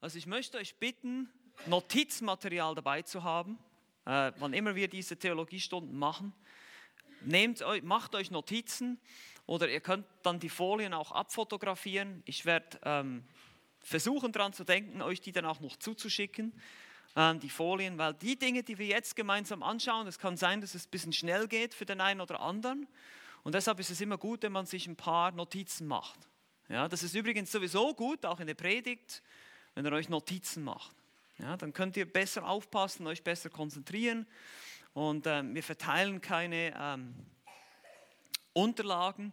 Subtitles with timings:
[0.00, 1.28] Also ich möchte euch bitten,
[1.66, 3.58] Notizmaterial dabei zu haben,
[4.04, 6.32] äh, wann immer wir diese Theologiestunden machen.
[7.22, 9.00] Nehmt, macht euch Notizen
[9.46, 12.22] oder ihr könnt dann die Folien auch abfotografieren.
[12.26, 13.24] Ich werde ähm,
[13.80, 16.52] versuchen daran zu denken, euch die dann auch noch zuzuschicken,
[17.16, 20.76] ähm, die Folien, weil die Dinge, die wir jetzt gemeinsam anschauen, es kann sein, dass
[20.76, 22.86] es ein bisschen schnell geht für den einen oder anderen.
[23.42, 26.20] Und deshalb ist es immer gut, wenn man sich ein paar Notizen macht.
[26.68, 29.24] Ja, das ist übrigens sowieso gut, auch in der Predigt,
[29.78, 30.96] wenn ihr euch Notizen macht.
[31.38, 34.26] Ja, dann könnt ihr besser aufpassen, euch besser konzentrieren.
[34.92, 37.14] Und ähm, wir verteilen keine ähm,
[38.54, 39.32] Unterlagen.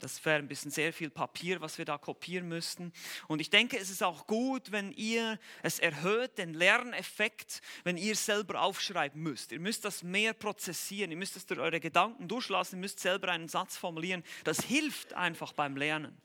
[0.00, 2.92] Das wäre ein bisschen sehr viel Papier, was wir da kopieren müssten.
[3.26, 8.16] Und ich denke, es ist auch gut, wenn ihr, es erhöht den Lerneffekt, wenn ihr
[8.16, 9.50] selber aufschreiben müsst.
[9.50, 13.28] Ihr müsst das mehr prozessieren, ihr müsst es durch eure Gedanken durchlassen, ihr müsst selber
[13.28, 14.22] einen Satz formulieren.
[14.44, 16.20] Das hilft einfach beim Lernen.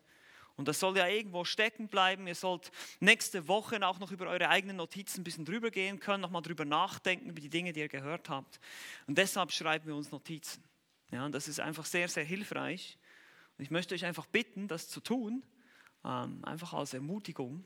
[0.55, 2.27] Und das soll ja irgendwo stecken bleiben.
[2.27, 6.21] Ihr sollt nächste Woche auch noch über eure eigenen Notizen ein bisschen drüber gehen können,
[6.21, 8.59] nochmal drüber nachdenken, über die Dinge, die ihr gehört habt.
[9.07, 10.63] Und deshalb schreiben wir uns Notizen.
[11.11, 12.97] Ja, und das ist einfach sehr, sehr hilfreich.
[13.57, 15.43] Und ich möchte euch einfach bitten, das zu tun,
[16.03, 17.63] ähm, einfach als Ermutigung.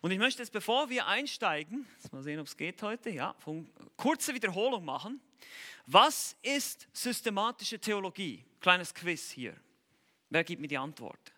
[0.00, 3.34] Und ich möchte jetzt, bevor wir einsteigen, mal sehen, ob es geht heute, ja,
[3.96, 5.20] kurze Wiederholung machen.
[5.86, 8.44] Was ist systematische Theologie?
[8.60, 9.54] Kleines Quiz hier.
[10.28, 11.33] Wer gibt mir die Antwort?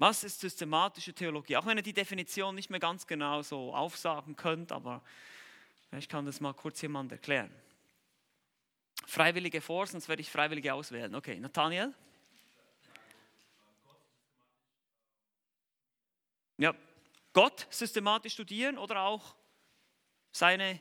[0.00, 1.58] Was ist systematische Theologie?
[1.58, 5.02] Auch wenn ihr die Definition nicht mehr ganz genau so aufsagen könnt, aber
[5.92, 7.54] ich kann das mal kurz jemand erklären.
[9.06, 11.14] Freiwillige vor, sonst werde ich Freiwillige auswählen.
[11.14, 11.92] Okay, Nathaniel?
[16.56, 16.74] Ja,
[17.34, 19.36] Gott systematisch studieren oder auch
[20.32, 20.80] seine,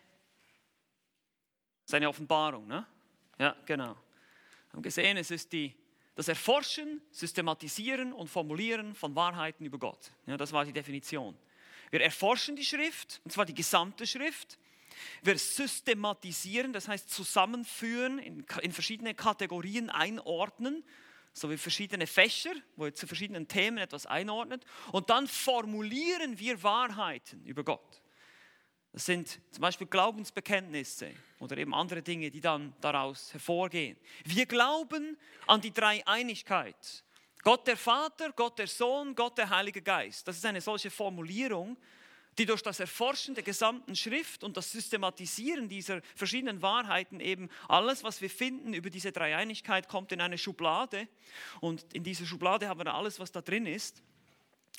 [1.83, 2.67] seine Offenbarung.
[2.67, 2.87] Ne?
[3.37, 3.95] Ja, genau.
[3.95, 5.75] Wir haben gesehen, es ist die
[6.19, 10.11] das Erforschen, Systematisieren und Formulieren von Wahrheiten über Gott.
[10.25, 11.33] Ja, das war die Definition.
[11.91, 14.59] Wir erforschen die Schrift, und zwar die gesamte Schrift.
[15.23, 20.83] Wir systematisieren, das heißt zusammenführen, in, in verschiedene Kategorien einordnen,
[21.31, 24.65] so wie verschiedene Fächer, wo ihr zu verschiedenen Themen etwas einordnet.
[24.91, 27.98] Und dann formulieren wir Wahrheiten über Gott.
[28.91, 33.97] Das sind zum Beispiel Glaubensbekenntnisse oder eben andere Dinge, die dann daraus hervorgehen.
[34.25, 37.03] Wir glauben an die Dreieinigkeit.
[37.43, 40.27] Gott der Vater, Gott der Sohn, Gott der Heilige Geist.
[40.27, 41.77] Das ist eine solche Formulierung,
[42.37, 48.03] die durch das Erforschen der gesamten Schrift und das Systematisieren dieser verschiedenen Wahrheiten eben alles,
[48.03, 51.07] was wir finden über diese Dreieinigkeit, kommt in eine Schublade.
[51.59, 54.01] Und in dieser Schublade haben wir alles, was da drin ist.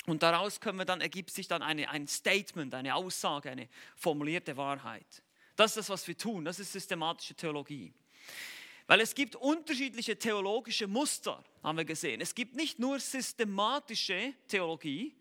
[0.07, 4.57] Und daraus können wir dann, ergibt sich dann eine, ein Statement, eine Aussage, eine formulierte
[4.57, 5.23] Wahrheit.
[5.55, 6.43] Das ist das, was wir tun.
[6.43, 7.93] Das ist systematische Theologie.
[8.87, 12.19] Weil es gibt unterschiedliche theologische Muster, haben wir gesehen.
[12.19, 15.15] Es gibt nicht nur systematische Theologie,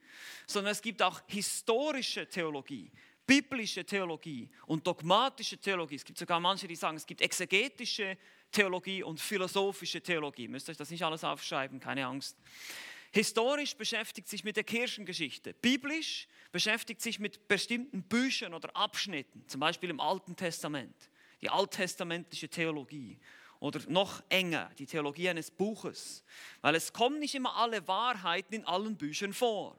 [0.46, 2.90] sondern es gibt auch historische Theologie,
[3.26, 5.96] biblische Theologie und dogmatische Theologie.
[5.96, 8.16] Es gibt sogar manche, die sagen, es gibt exegetische
[8.50, 10.44] Theologie und philosophische Theologie.
[10.44, 12.36] Ihr müsst euch das nicht alles aufschreiben, keine Angst.
[13.12, 15.52] Historisch beschäftigt sich mit der Kirchengeschichte.
[15.54, 20.94] Biblisch beschäftigt sich mit bestimmten Büchern oder Abschnitten, zum Beispiel im Alten Testament,
[21.42, 23.18] die alttestamentliche Theologie.
[23.58, 26.24] Oder noch enger, die Theologie eines Buches.
[26.62, 29.76] Weil es kommen nicht immer alle Wahrheiten in allen Büchern vor.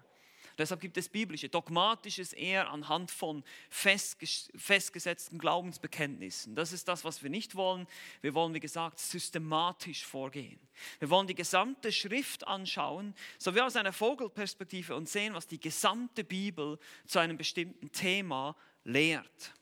[0.57, 1.49] Deshalb gibt es biblische.
[1.49, 6.55] Dogmatisch ist eher anhand von festgesetzten Glaubensbekenntnissen.
[6.55, 7.87] Das ist das, was wir nicht wollen.
[8.21, 10.59] Wir wollen, wie gesagt, systematisch vorgehen.
[10.99, 15.59] Wir wollen die gesamte Schrift anschauen, so wie aus einer Vogelperspektive und sehen, was die
[15.59, 19.53] gesamte Bibel zu einem bestimmten Thema lehrt.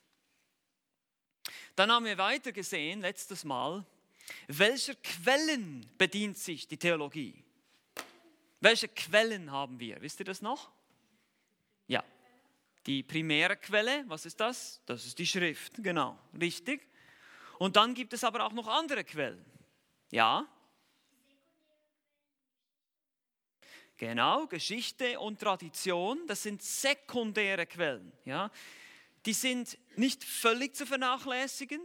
[1.76, 3.84] Dann haben wir weiter gesehen, letztes Mal,
[4.48, 7.42] welcher Quellen bedient sich die Theologie?
[8.60, 10.00] Welche Quellen haben wir?
[10.02, 10.70] Wisst ihr das noch?
[11.90, 12.04] Ja.
[12.86, 14.80] Die primäre Quelle, was ist das?
[14.86, 16.88] Das ist die Schrift, genau, richtig.
[17.58, 19.44] Und dann gibt es aber auch noch andere Quellen.
[20.12, 20.46] Ja?
[23.96, 28.12] Genau, Geschichte und Tradition, das sind sekundäre Quellen.
[28.24, 28.50] Ja?
[29.26, 31.82] Die sind nicht völlig zu vernachlässigen,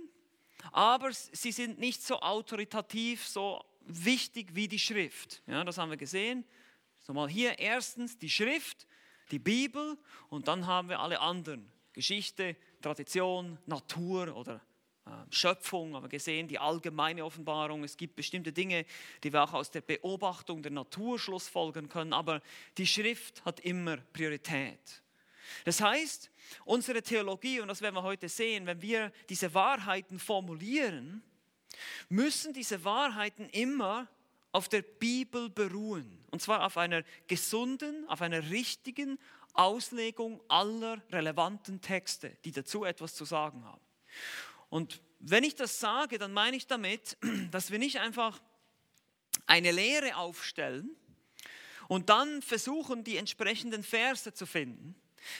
[0.72, 5.42] aber sie sind nicht so autoritativ, so wichtig wie die Schrift.
[5.48, 6.46] Ja, das haben wir gesehen.
[7.00, 8.88] So mal hier erstens die Schrift
[9.32, 9.98] die Bibel
[10.30, 11.70] und dann haben wir alle anderen.
[11.94, 14.62] Geschichte, Tradition, Natur oder
[15.06, 17.84] äh, Schöpfung, haben wir gesehen, die allgemeine Offenbarung.
[17.84, 18.86] Es gibt bestimmte Dinge,
[19.24, 22.42] die wir auch aus der Beobachtung der Natur schlussfolgern können, aber
[22.78, 25.02] die Schrift hat immer Priorität.
[25.64, 26.32] Das heißt,
[26.66, 31.24] unsere Theologie, und das werden wir heute sehen, wenn wir diese Wahrheiten formulieren,
[32.10, 34.08] müssen diese Wahrheiten immer
[34.56, 36.24] auf der Bibel beruhen.
[36.32, 39.20] Und zwar auf einer gesunden, auf einer richtigen
[39.54, 43.82] Auslegung aller relevanten Texte, die dazu etwas zu sagen haben.
[44.70, 47.18] Und wenn ich das sage, dann meine ich damit,
[47.52, 48.42] dass wir nicht einfach
[49.46, 50.96] eine Lehre aufstellen
[51.90, 54.96] und dann versuchen, die entsprechenden Verse zu finden,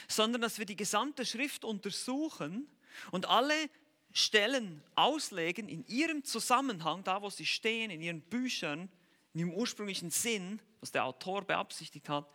[0.08, 2.68] sondern dass wir die gesamte Schrift untersuchen
[3.12, 3.70] und alle
[4.12, 8.90] Stellen auslegen in ihrem Zusammenhang, da wo sie stehen, in ihren Büchern,
[9.36, 12.26] in ihrem ursprünglichen Sinn, was der Autor beabsichtigt hat,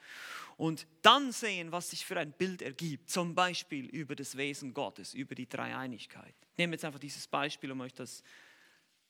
[0.57, 5.15] und dann sehen, was sich für ein Bild ergibt, zum Beispiel über das Wesen Gottes,
[5.15, 6.35] über die Dreieinigkeit.
[6.51, 8.21] Ich nehme jetzt einfach dieses Beispiel, um euch das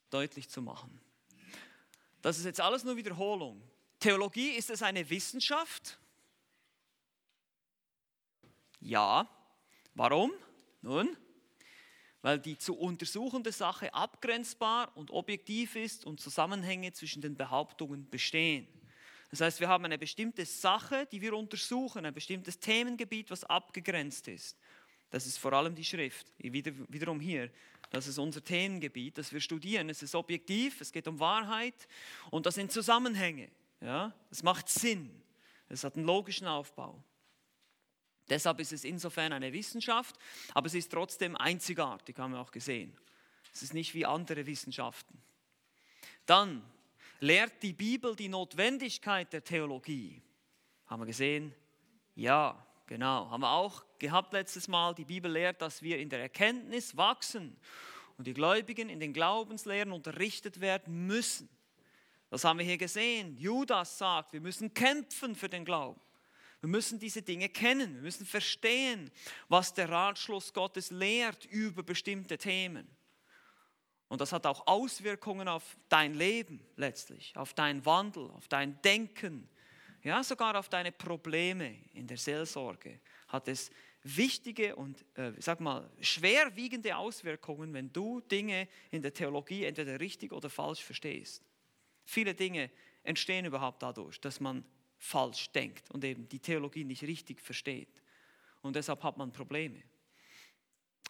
[0.09, 1.01] deutlich zu machen.
[2.21, 3.61] Das ist jetzt alles nur Wiederholung.
[3.99, 5.99] Theologie, ist es eine Wissenschaft?
[8.79, 9.29] Ja.
[9.95, 10.31] Warum?
[10.81, 11.17] Nun,
[12.21, 18.67] weil die zu untersuchende Sache abgrenzbar und objektiv ist und Zusammenhänge zwischen den Behauptungen bestehen.
[19.31, 24.27] Das heißt, wir haben eine bestimmte Sache, die wir untersuchen, ein bestimmtes Themengebiet, was abgegrenzt
[24.27, 24.57] ist.
[25.09, 26.31] Das ist vor allem die Schrift.
[26.37, 27.49] Wieder, wiederum hier,
[27.89, 29.89] das ist unser Themengebiet, das wir studieren.
[29.89, 31.87] Es ist objektiv, es geht um Wahrheit
[32.29, 33.49] und das sind Zusammenhänge.
[33.81, 34.13] Ja?
[34.29, 35.09] Es macht Sinn,
[35.69, 37.03] es hat einen logischen Aufbau.
[38.31, 40.15] Deshalb ist es insofern eine Wissenschaft,
[40.53, 42.97] aber es ist trotzdem einzigartig, haben wir auch gesehen.
[43.53, 45.21] Es ist nicht wie andere Wissenschaften.
[46.25, 46.63] Dann
[47.19, 50.21] lehrt die Bibel die Notwendigkeit der Theologie.
[50.87, 51.53] Haben wir gesehen?
[52.15, 53.29] Ja, genau.
[53.29, 54.95] Haben wir auch gehabt letztes Mal.
[54.95, 57.57] Die Bibel lehrt, dass wir in der Erkenntnis wachsen
[58.17, 61.49] und die Gläubigen in den Glaubenslehren unterrichtet werden müssen.
[62.29, 63.35] Das haben wir hier gesehen.
[63.37, 65.99] Judas sagt, wir müssen kämpfen für den Glauben.
[66.61, 67.95] Wir müssen diese Dinge kennen.
[67.95, 69.11] Wir müssen verstehen,
[69.49, 72.87] was der Ratschluss Gottes lehrt über bestimmte Themen.
[74.07, 79.49] Und das hat auch Auswirkungen auf dein Leben letztlich, auf deinen Wandel, auf dein Denken,
[80.03, 82.99] ja sogar auf deine Probleme in der Seelsorge.
[83.27, 83.71] Hat es
[84.03, 90.31] wichtige und, äh, sag mal, schwerwiegende Auswirkungen, wenn du Dinge in der Theologie entweder richtig
[90.31, 91.43] oder falsch verstehst.
[92.03, 92.69] Viele Dinge
[93.03, 94.65] entstehen überhaupt dadurch, dass man
[95.01, 98.01] falsch denkt und eben die Theologie nicht richtig versteht.
[98.61, 99.81] Und deshalb hat man Probleme.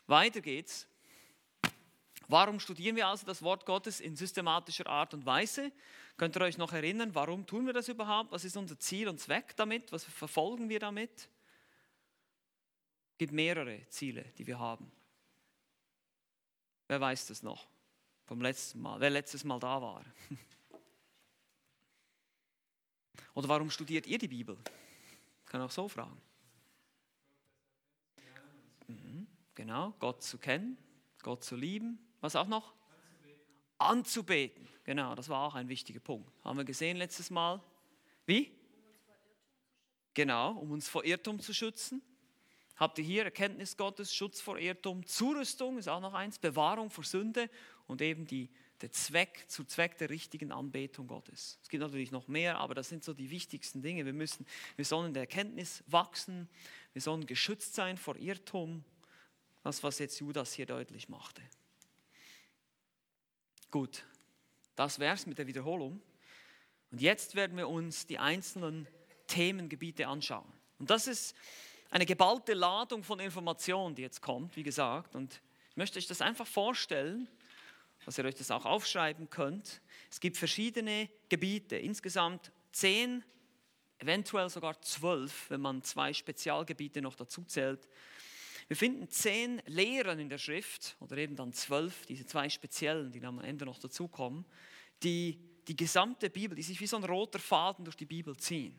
[0.08, 0.88] Weiter geht's.
[2.30, 5.74] Warum studieren wir also das Wort Gottes in systematischer Art und Weise?
[6.16, 8.32] Könnt ihr euch noch erinnern, warum tun wir das überhaupt?
[8.32, 9.92] Was ist unser Ziel und Zweck damit?
[9.92, 11.12] Was verfolgen wir damit?
[13.12, 14.90] Es gibt mehrere Ziele, die wir haben.
[16.88, 17.68] Wer weiß das noch
[18.24, 19.02] vom letzten Mal?
[19.02, 20.06] Wer letztes Mal da war?
[23.33, 24.57] Oder warum studiert ihr die Bibel?
[25.45, 26.22] Kann auch so fragen.
[28.88, 30.78] Mhm, genau, Gott zu kennen,
[31.22, 32.00] Gott zu lieben.
[32.19, 32.74] Was auch noch?
[33.78, 34.68] Anzubeten.
[34.68, 34.68] Anzubeten.
[34.83, 36.31] Genau, das war auch ein wichtiger Punkt.
[36.44, 37.62] Haben wir gesehen letztes Mal.
[38.25, 38.51] Wie?
[40.13, 42.01] Genau, um uns vor Irrtum zu schützen.
[42.75, 47.04] Habt ihr hier Erkenntnis Gottes, Schutz vor Irrtum, Zurüstung ist auch noch eins, Bewahrung vor
[47.04, 47.50] Sünde
[47.86, 48.50] und eben die
[48.81, 51.60] der Zweck, zu Zweck der richtigen Anbetung Gottes.
[51.62, 54.06] Es gibt natürlich noch mehr, aber das sind so die wichtigsten Dinge.
[54.06, 54.45] Wir, müssen,
[54.75, 56.50] wir sollen in der Erkenntnis wachsen,
[56.94, 58.83] wir sollen geschützt sein vor Irrtum,
[59.63, 61.42] das, was jetzt Judas hier deutlich machte.
[63.69, 64.04] Gut,
[64.75, 66.01] das wäre es mit der Wiederholung.
[66.92, 68.88] Und jetzt werden wir uns die einzelnen
[69.28, 70.51] Themengebiete anschauen.
[70.80, 71.36] Und das ist
[71.89, 75.16] eine geballte Ladung von Informationen, die jetzt kommt, wie gesagt.
[75.16, 77.30] Und ich möchte euch das einfach vorstellen
[78.06, 79.81] dass ihr euch das auch aufschreiben könnt.
[80.10, 83.24] Es gibt verschiedene Gebiete, insgesamt zehn,
[84.00, 87.88] eventuell sogar zwölf, wenn man zwei Spezialgebiete noch dazu zählt.
[88.68, 93.20] Wir finden zehn Lehren in der Schrift, oder eben dann zwölf, diese zwei speziellen, die
[93.20, 94.46] dann am Ende noch dazukommen,
[95.04, 98.78] die die gesamte Bibel, die sich wie so ein roter Faden durch die Bibel ziehen.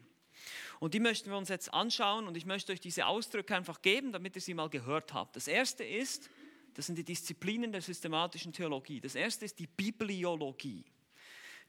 [0.81, 4.13] Und die möchten wir uns jetzt anschauen und ich möchte euch diese Ausdrücke einfach geben,
[4.13, 5.37] damit ihr sie mal gehört habt.
[5.37, 6.29] Das erste ist,
[6.75, 9.01] das sind die Disziplinen der systematischen Theologie.
[9.01, 10.85] Das erste ist die Bibliologie.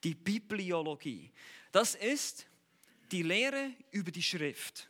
[0.03, 1.31] Die Bibliologie.
[1.71, 2.47] Das ist
[3.11, 4.89] die Lehre über die Schrift.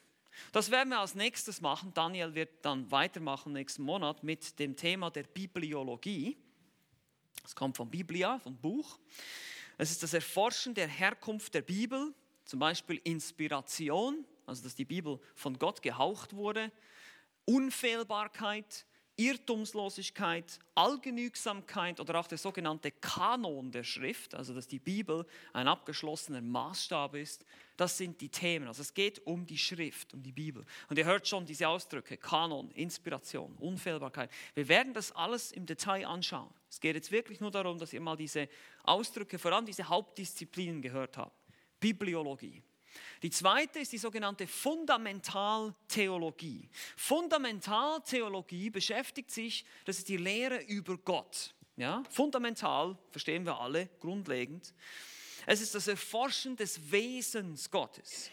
[0.51, 1.93] Das werden wir als nächstes machen.
[1.93, 6.37] Daniel wird dann weitermachen nächsten Monat mit dem Thema der Bibliologie.
[7.43, 8.99] Es kommt von Biblia, vom Buch.
[9.77, 12.13] Es ist das Erforschen der Herkunft der Bibel,
[12.45, 16.71] zum Beispiel Inspiration, also dass die Bibel von Gott gehaucht wurde,
[17.45, 25.67] Unfehlbarkeit, Irrtumslosigkeit, Allgenügsamkeit oder auch der sogenannte Kanon der Schrift, also dass die Bibel ein
[25.67, 27.45] abgeschlossener Maßstab ist,
[27.77, 28.67] das sind die Themen.
[28.67, 30.65] Also es geht um die Schrift, um die Bibel.
[30.89, 34.31] Und ihr hört schon diese Ausdrücke, Kanon, Inspiration, Unfehlbarkeit.
[34.55, 36.49] Wir werden das alles im Detail anschauen.
[36.67, 38.49] Es geht jetzt wirklich nur darum, dass ihr mal diese
[38.83, 41.37] Ausdrücke, vor allem diese Hauptdisziplinen gehört habt.
[41.79, 42.63] Bibliologie.
[43.21, 46.69] Die zweite ist die sogenannte Fundamentaltheologie.
[46.95, 51.53] Fundamentaltheologie beschäftigt sich, das ist die Lehre über Gott.
[51.77, 52.03] Ja?
[52.09, 54.73] Fundamental verstehen wir alle, grundlegend.
[55.45, 58.29] Es ist das Erforschen des Wesens Gottes,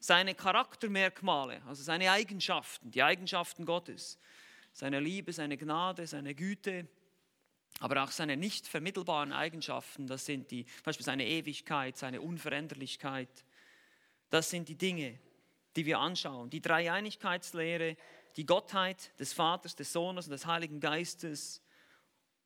[0.00, 4.18] seine Charaktermerkmale, also seine Eigenschaften, die Eigenschaften Gottes,
[4.72, 6.88] seine Liebe, seine Gnade, seine Güte,
[7.80, 13.28] aber auch seine nicht vermittelbaren Eigenschaften, das sind die, zum Beispiel seine Ewigkeit, seine Unveränderlichkeit,
[14.30, 15.18] das sind die Dinge,
[15.76, 16.50] die wir anschauen.
[16.50, 17.96] Die Dreieinigkeitslehre,
[18.36, 21.62] die Gottheit des Vaters, des Sohnes und des Heiligen Geistes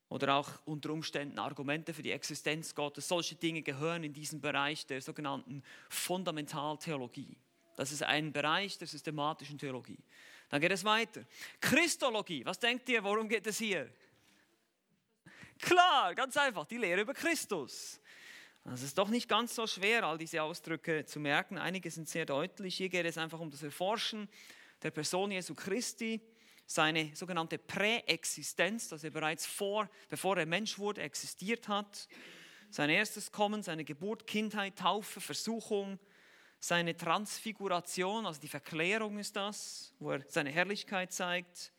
[0.09, 3.09] oder auch unter Umständen Argumente für die Existenz Gottes.
[3.09, 7.37] Solche Dinge gehören in diesen Bereich der sogenannten Fundamentaltheologie.
[7.77, 9.99] Das ist ein Bereich der systematischen Theologie.
[10.49, 11.25] Dann geht es weiter.
[11.61, 13.89] Christologie, was denkt ihr, worum geht es hier?
[15.61, 18.01] Klar, ganz einfach, die Lehre über Christus.
[18.65, 21.57] Es ist doch nicht ganz so schwer, all diese Ausdrücke zu merken.
[21.57, 22.77] Einige sind sehr deutlich.
[22.77, 24.29] Hier geht es einfach um das Erforschen
[24.83, 26.21] der Person Jesu Christi,
[26.67, 32.07] seine sogenannte Präexistenz, dass er bereits vor, bevor er Mensch wurde, existiert hat.
[32.71, 35.99] Sein erstes Kommen, seine Geburt, Kindheit, Taufe, Versuchung,
[36.61, 41.73] seine Transfiguration, also die Verklärung ist das, wo er seine Herrlichkeit zeigt,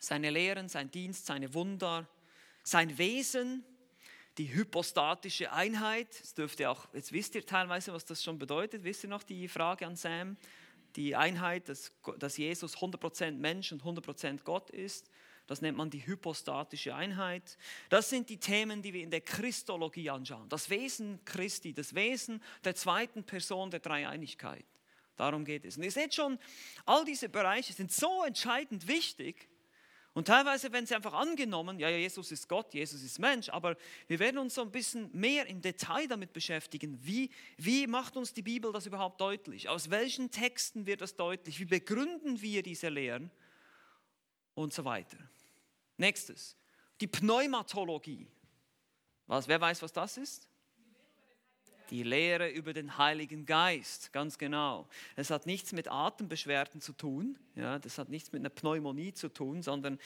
[0.00, 2.08] seine Lehren, sein Dienst, seine Wunder,
[2.64, 3.64] sein Wesen,
[4.38, 6.08] die hypostatische Einheit.
[6.20, 8.84] Das dürfte auch, jetzt wisst ihr teilweise, was das schon bedeutet.
[8.84, 10.36] Wisst ihr noch die Frage an Sam?
[10.96, 15.10] Die Einheit, dass, dass Jesus 100% Mensch und 100% Gott ist.
[15.46, 17.58] Das nennt man die hypostatische Einheit.
[17.88, 20.48] Das sind die Themen, die wir in der Christologie anschauen.
[20.48, 24.64] Das Wesen Christi, das Wesen der zweiten Person der Dreieinigkeit.
[25.16, 25.76] Darum geht es.
[25.76, 26.38] Und ihr seht schon,
[26.86, 29.48] all diese Bereiche sind so entscheidend wichtig,
[30.14, 33.76] und teilweise werden sie einfach angenommen, ja, Jesus ist Gott, Jesus ist Mensch, aber
[34.08, 38.34] wir werden uns so ein bisschen mehr im Detail damit beschäftigen, wie, wie macht uns
[38.34, 39.70] die Bibel das überhaupt deutlich?
[39.70, 41.58] Aus welchen Texten wird das deutlich?
[41.60, 43.30] Wie begründen wir diese Lehren?
[44.54, 45.16] Und so weiter.
[45.96, 46.58] Nächstes,
[47.00, 48.30] die Pneumatologie.
[49.26, 50.46] Was, wer weiß, was das ist?
[51.92, 54.88] Die Lehre über den Heiligen Geist, ganz genau.
[55.14, 59.28] Es hat nichts mit Atembeschwerden zu tun, ja, das hat nichts mit einer Pneumonie zu
[59.28, 59.98] tun, sondern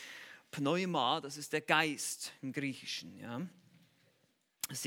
[0.50, 3.16] Pneuma, das ist der Geist im Griechischen.
[3.20, 3.40] Ja.
[4.68, 4.84] Das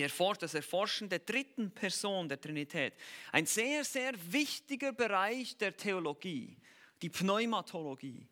[0.54, 2.94] Erforschen der dritten Person der Trinität.
[3.32, 6.58] Ein sehr, sehr wichtiger Bereich der Theologie,
[7.02, 8.28] die Pneumatologie.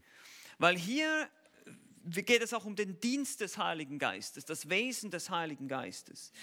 [0.57, 1.29] Weil hier
[2.03, 6.33] geht es auch um den Dienst des Heiligen Geistes, das Wesen des Heiligen Geistes.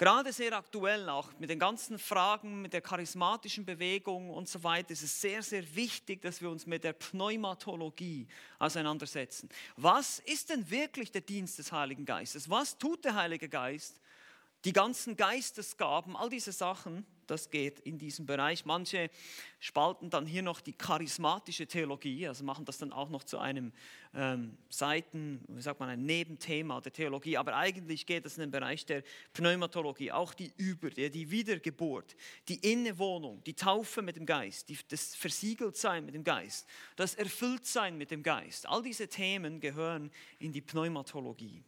[0.00, 4.92] Gerade sehr aktuell auch mit den ganzen Fragen, mit der charismatischen Bewegung und so weiter,
[4.92, 8.26] ist es sehr, sehr wichtig, dass wir uns mit der Pneumatologie
[8.58, 9.50] auseinandersetzen.
[9.76, 12.48] Was ist denn wirklich der Dienst des Heiligen Geistes?
[12.48, 13.99] Was tut der Heilige Geist?
[14.66, 18.66] Die ganzen Geistesgaben, all diese Sachen, das geht in diesem Bereich.
[18.66, 19.08] Manche
[19.58, 23.72] spalten dann hier noch die charismatische Theologie, also machen das dann auch noch zu einem
[24.14, 27.38] ähm, Seiten, wie sagt man, ein Nebenthema der Theologie.
[27.38, 29.02] Aber eigentlich geht es in den Bereich der
[29.32, 32.16] Pneumatologie, auch die Über, die, Wiedergeburt,
[32.48, 37.96] die Innewohnung, die Taufe mit dem Geist, die, das Versiegeltsein mit dem Geist, das Erfülltsein
[37.96, 38.68] mit dem Geist.
[38.68, 41.62] All diese Themen gehören in die Pneumatologie.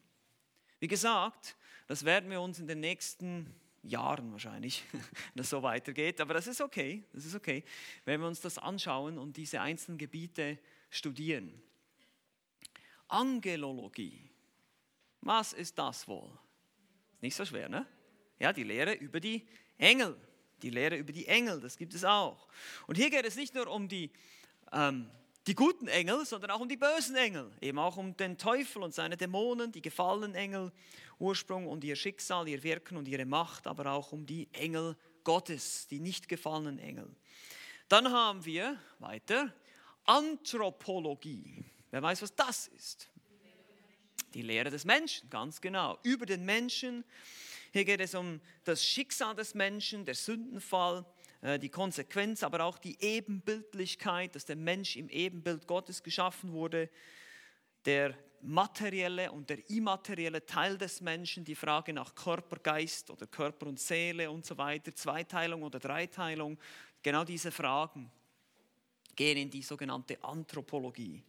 [0.80, 1.56] Wie gesagt,
[1.92, 5.02] das werden wir uns in den nächsten Jahren wahrscheinlich, wenn
[5.34, 6.22] das so weitergeht.
[6.22, 7.64] Aber das ist okay, das ist okay,
[8.06, 10.58] wenn wir uns das anschauen und diese einzelnen Gebiete
[10.88, 11.52] studieren.
[13.08, 14.30] Angelologie.
[15.20, 16.30] Was ist das wohl?
[17.20, 17.86] Nicht so schwer, ne?
[18.38, 19.46] Ja, die Lehre über die
[19.76, 20.16] Engel.
[20.62, 22.48] Die Lehre über die Engel, das gibt es auch.
[22.86, 24.10] Und hier geht es nicht nur um die
[24.72, 25.10] ähm,
[25.46, 28.94] die guten Engel, sondern auch um die bösen Engel, eben auch um den Teufel und
[28.94, 30.72] seine Dämonen, die gefallenen Engel,
[31.18, 35.86] Ursprung und ihr Schicksal, ihr Wirken und ihre Macht, aber auch um die Engel Gottes,
[35.88, 37.08] die nicht gefallenen Engel.
[37.88, 39.52] Dann haben wir weiter
[40.04, 41.64] Anthropologie.
[41.90, 43.08] Wer weiß, was das ist?
[44.34, 45.98] Die Lehre des Menschen, ganz genau.
[46.02, 47.04] Über den Menschen.
[47.72, 51.04] Hier geht es um das Schicksal des Menschen, der Sündenfall,
[51.60, 56.88] die Konsequenz, aber auch die Ebenbildlichkeit, dass der Mensch im Ebenbild Gottes geschaffen wurde,
[57.84, 63.66] der materielle und der immaterielle Teil des Menschen, die Frage nach Körper, Geist oder Körper
[63.66, 66.58] und Seele und so weiter, Zweiteilung oder Dreiteilung,
[67.02, 68.10] genau diese Fragen
[69.14, 71.22] gehen in die sogenannte Anthropologie.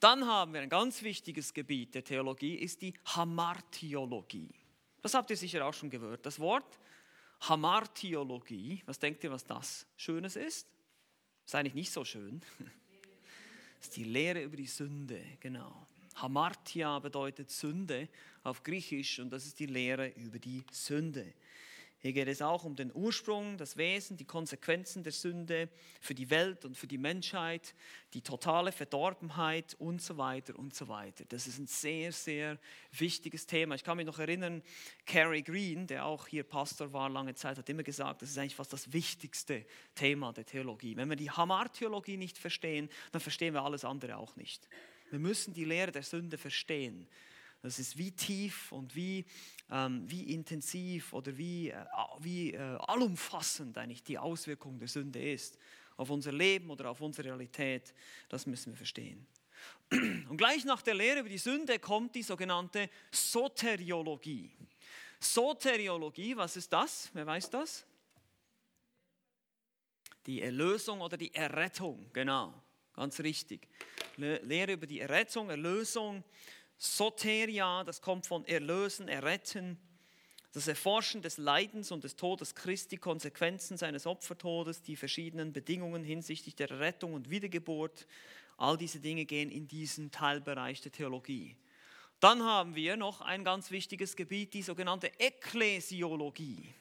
[0.00, 4.50] Dann haben wir ein ganz wichtiges Gebiet der Theologie, ist die Hamartiologie.
[5.00, 6.24] Das habt ihr sicher auch schon gehört.
[6.26, 6.78] Das Wort
[7.48, 10.66] Hamartiologie, was denkt ihr, was das Schönes ist?
[11.44, 12.40] Ist eigentlich nicht so schön.
[13.78, 15.86] Das ist die Lehre über die Sünde, genau.
[16.14, 18.08] Hamartia bedeutet Sünde
[18.44, 21.34] auf Griechisch und das ist die Lehre über die Sünde.
[22.04, 25.70] Hier geht es auch um den Ursprung, das Wesen, die Konsequenzen der Sünde
[26.02, 27.74] für die Welt und für die Menschheit,
[28.12, 31.24] die totale Verdorbenheit und so weiter und so weiter.
[31.26, 32.58] Das ist ein sehr, sehr
[32.92, 33.74] wichtiges Thema.
[33.74, 34.62] Ich kann mich noch erinnern,
[35.06, 38.56] Cary Green, der auch hier Pastor war lange Zeit, hat immer gesagt, das ist eigentlich
[38.56, 40.98] fast das wichtigste Thema der Theologie.
[40.98, 44.68] Wenn wir die Hamar-Theologie nicht verstehen, dann verstehen wir alles andere auch nicht.
[45.08, 47.08] Wir müssen die Lehre der Sünde verstehen.
[47.64, 49.24] Das ist wie tief und wie,
[49.70, 51.82] ähm, wie intensiv oder wie, äh,
[52.18, 55.56] wie äh, allumfassend eigentlich die Auswirkung der Sünde ist
[55.96, 57.94] auf unser Leben oder auf unsere Realität.
[58.28, 59.26] Das müssen wir verstehen.
[59.90, 64.54] Und gleich nach der Lehre über die Sünde kommt die sogenannte Soteriologie.
[65.18, 67.08] Soteriologie, was ist das?
[67.14, 67.86] Wer weiß das?
[70.26, 72.52] Die Erlösung oder die Errettung, genau,
[72.92, 73.68] ganz richtig.
[74.18, 76.22] Lehre über die Errettung, Erlösung,
[76.78, 79.78] Soteria, das kommt von erlösen, erretten.
[80.52, 86.54] Das Erforschen des Leidens und des Todes Christi, Konsequenzen seines Opfertodes, die verschiedenen Bedingungen hinsichtlich
[86.54, 88.06] der Rettung und Wiedergeburt,
[88.56, 91.56] all diese Dinge gehen in diesen Teilbereich der Theologie.
[92.20, 96.72] Dann haben wir noch ein ganz wichtiges Gebiet, die sogenannte Ekklesiologie.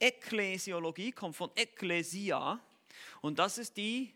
[0.00, 2.58] Ekklesiologie kommt von Ekklesia
[3.20, 4.12] und das ist die,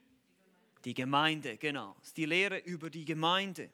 [0.85, 1.95] die Gemeinde, genau.
[2.03, 3.71] Ist die Lehre über die Gemeinde.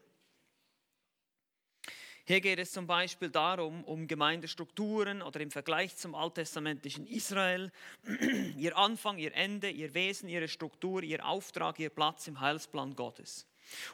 [2.25, 7.73] Hier geht es zum Beispiel darum, um Gemeindestrukturen oder im Vergleich zum alttestamentlichen Israel,
[8.57, 13.47] ihr Anfang, ihr Ende, ihr Wesen, ihre Struktur, ihr Auftrag, ihr Platz im Heilsplan Gottes.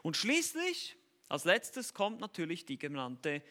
[0.03, 0.97] Und schließlich,
[1.29, 3.43] als letztes, kommt natürlich die genannte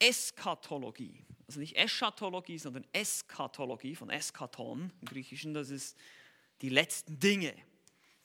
[0.00, 1.24] Eskatologie.
[1.46, 5.54] Also nicht Eschatologie, sondern Eskatologie von Eskaton im Griechischen.
[5.54, 5.96] Das ist
[6.62, 7.54] die letzten Dinge,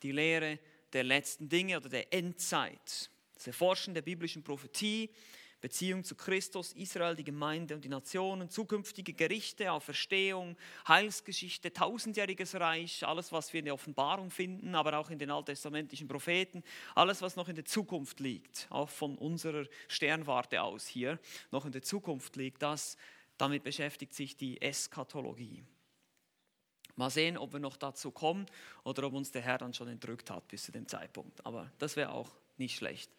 [0.01, 0.59] die Lehre
[0.93, 3.11] der letzten Dinge oder der Endzeit.
[3.33, 5.09] Das Erforschen der biblischen Prophetie,
[5.65, 10.55] Beziehung zu Christus, Israel, die Gemeinde und die Nationen, zukünftige Gerichte, Auferstehung,
[10.87, 16.07] Heilsgeschichte, tausendjähriges Reich, alles, was wir in der Offenbarung finden, aber auch in den alttestamentlichen
[16.07, 16.61] Propheten,
[16.93, 21.17] alles, was noch in der Zukunft liegt, auch von unserer Sternwarte aus hier,
[21.49, 22.95] noch in der Zukunft liegt, das,
[23.35, 25.63] damit beschäftigt sich die Eskatologie.
[26.95, 28.45] Mal sehen, ob wir noch dazu kommen
[28.83, 31.43] oder ob uns der Herr dann schon entrückt hat bis zu dem Zeitpunkt.
[31.43, 33.09] Aber das wäre auch nicht schlecht.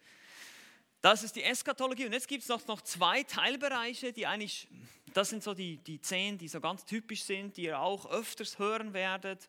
[1.01, 2.05] Das ist die Eskatologie.
[2.05, 4.67] Und jetzt gibt es noch, noch zwei Teilbereiche, die eigentlich,
[5.13, 8.57] das sind so die, die zehn, die so ganz typisch sind, die ihr auch öfters
[8.57, 9.47] hören werdet.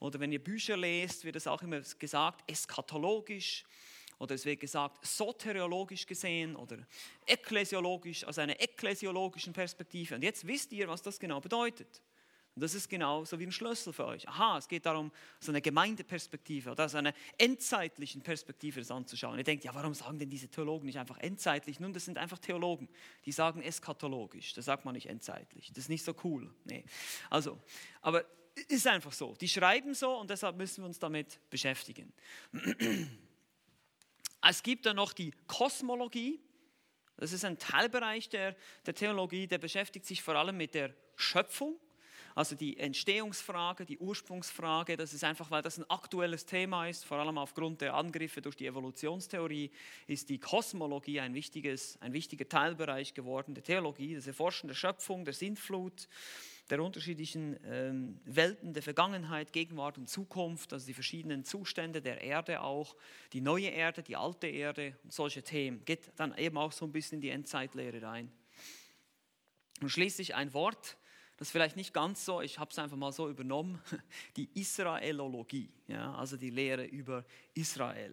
[0.00, 3.64] Oder wenn ihr Bücher lest, wird es auch immer gesagt, eskatologisch.
[4.18, 6.78] Oder es wird gesagt, soteriologisch gesehen oder
[7.24, 10.16] ekklesiologisch, aus einer ekklesiologischen Perspektive.
[10.16, 12.02] Und jetzt wisst ihr, was das genau bedeutet.
[12.58, 14.28] Und das ist genau so wie ein Schlüssel für euch.
[14.28, 19.38] Aha, es geht darum, so eine Gemeindeperspektive oder so eine endzeitlichen Perspektive das anzuschauen.
[19.38, 21.78] Ihr denkt, ja, warum sagen denn diese Theologen nicht einfach endzeitlich?
[21.78, 22.88] Nun, das sind einfach Theologen,
[23.26, 24.54] die sagen eskatologisch.
[24.54, 25.68] Das sagt man nicht endzeitlich.
[25.68, 26.52] Das ist nicht so cool.
[26.64, 26.84] Nee.
[27.30, 27.60] Also,
[28.00, 28.24] aber
[28.66, 29.36] ist einfach so.
[29.36, 32.12] Die schreiben so und deshalb müssen wir uns damit beschäftigen.
[34.42, 36.40] Es gibt dann noch die Kosmologie.
[37.18, 41.78] Das ist ein Teilbereich der, der Theologie, der beschäftigt sich vor allem mit der Schöpfung
[42.38, 47.16] also die Entstehungsfrage, die Ursprungsfrage, das ist einfach, weil das ein aktuelles Thema ist, vor
[47.16, 49.72] allem aufgrund der Angriffe durch die Evolutionstheorie,
[50.06, 55.24] ist die Kosmologie ein, wichtiges, ein wichtiger Teilbereich geworden der Theologie, das Erforschen der Schöpfung,
[55.24, 56.06] der Sintflut,
[56.70, 62.60] der unterschiedlichen ähm, Welten der Vergangenheit, Gegenwart und Zukunft, also die verschiedenen Zustände der Erde
[62.60, 62.94] auch,
[63.32, 65.84] die neue Erde, die alte Erde und solche Themen.
[65.84, 68.30] Geht dann eben auch so ein bisschen in die Endzeitlehre rein.
[69.80, 70.96] Und schließlich ein Wort,
[71.38, 73.80] das ist vielleicht nicht ganz so, ich habe es einfach mal so übernommen,
[74.36, 77.24] die Israelologie, ja, also die Lehre über
[77.54, 78.12] Israel.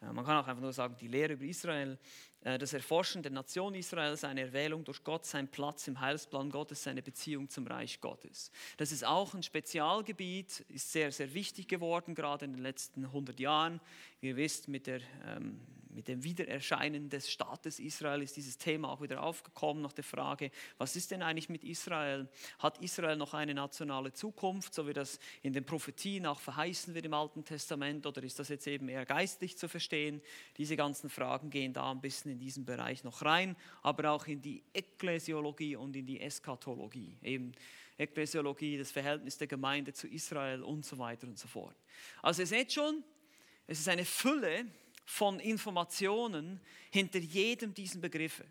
[0.00, 1.98] Man kann auch einfach nur sagen, die Lehre über Israel,
[2.44, 6.82] äh, das Erforschen der Nation Israel, seine Erwählung durch Gott, sein Platz im Heilsplan Gottes,
[6.82, 8.50] seine Beziehung zum Reich Gottes.
[8.78, 13.38] Das ist auch ein Spezialgebiet, ist sehr, sehr wichtig geworden, gerade in den letzten 100
[13.38, 13.80] Jahren.
[14.20, 15.60] Ihr wisst, mit der ähm,
[15.92, 20.50] mit dem Wiedererscheinen des Staates Israel ist dieses Thema auch wieder aufgekommen nach der Frage,
[20.78, 22.28] was ist denn eigentlich mit Israel?
[22.58, 27.06] Hat Israel noch eine nationale Zukunft, so wie das in den Prophetien auch verheißen wird
[27.06, 30.22] im Alten Testament, oder ist das jetzt eben eher geistlich zu verstehen?
[30.56, 34.40] Diese ganzen Fragen gehen da ein bisschen in diesen Bereich noch rein, aber auch in
[34.40, 37.52] die Ekklesiologie und in die Eschatologie, eben
[37.98, 41.76] Ekklesiologie, das Verhältnis der Gemeinde zu Israel und so weiter und so fort.
[42.22, 43.04] Also ihr seht schon,
[43.66, 44.66] es ist eine Fülle
[45.04, 46.60] von Informationen
[46.90, 48.44] hinter jedem diesen Begriffe.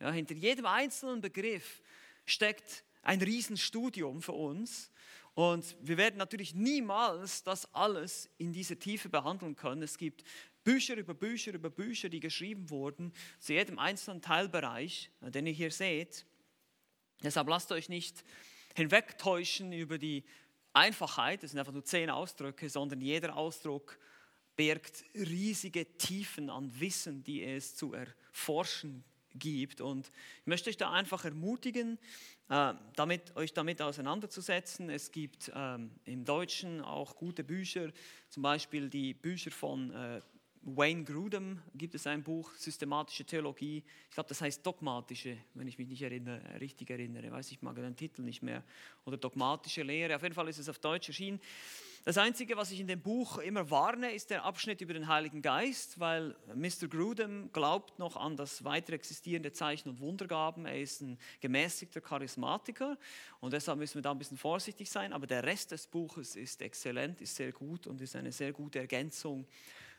[0.00, 1.82] Ja, hinter jedem einzelnen Begriff
[2.24, 4.90] steckt ein Riesenstudium für uns.
[5.34, 9.82] Und wir werden natürlich niemals das alles in dieser Tiefe behandeln können.
[9.82, 10.24] Es gibt
[10.64, 15.70] Bücher über Bücher über Bücher, die geschrieben wurden, zu jedem einzelnen Teilbereich, den ihr hier
[15.70, 16.26] seht.
[17.22, 18.24] Deshalb lasst euch nicht
[18.74, 20.24] hinwegtäuschen über die
[20.72, 23.98] Einfachheit, das sind einfach nur zehn Ausdrücke, sondern jeder Ausdruck
[24.56, 29.80] birgt riesige Tiefen an Wissen, die es zu erforschen gibt.
[29.80, 30.10] Und
[30.40, 31.98] ich möchte euch da einfach ermutigen,
[32.48, 34.90] äh, damit, euch damit auseinanderzusetzen.
[34.90, 37.92] Es gibt ähm, im Deutschen auch gute Bücher,
[38.28, 40.20] zum Beispiel die Bücher von äh,
[40.62, 43.82] Wayne Grudem gibt es ein Buch, Systematische Theologie.
[44.08, 47.30] Ich glaube, das heißt Dogmatische, wenn ich mich nicht erinnere, richtig erinnere.
[47.30, 48.62] Weiß ich mal den Titel nicht mehr.
[49.06, 50.14] Oder Dogmatische Lehre.
[50.14, 51.40] Auf jeden Fall ist es auf Deutsch erschienen.
[52.02, 55.42] Das Einzige, was ich in dem Buch immer warne, ist der Abschnitt über den Heiligen
[55.42, 56.88] Geist, weil Mr.
[56.88, 60.64] Grudem glaubt noch an das weiter existierende Zeichen und Wundergaben.
[60.64, 62.96] Er ist ein gemäßigter Charismatiker
[63.40, 65.12] und deshalb müssen wir da ein bisschen vorsichtig sein.
[65.12, 68.78] Aber der Rest des Buches ist exzellent, ist sehr gut und ist eine sehr gute
[68.78, 69.46] Ergänzung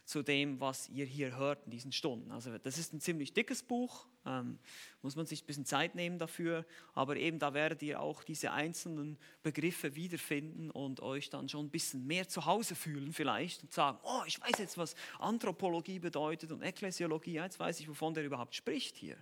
[0.06, 2.32] zu dem, was ihr hier hört in diesen Stunden.
[2.32, 4.60] Also das ist ein ziemlich dickes Buch, ähm,
[5.02, 8.52] muss man sich ein bisschen Zeit nehmen dafür, aber eben da werdet ihr auch diese
[8.52, 13.74] einzelnen Begriffe wiederfinden und euch dann schon ein bisschen mehr zu Hause fühlen vielleicht und
[13.74, 18.26] sagen, oh, ich weiß jetzt, was Anthropologie bedeutet und Ekklesiologie, jetzt weiß ich, wovon der
[18.26, 19.18] überhaupt spricht hier.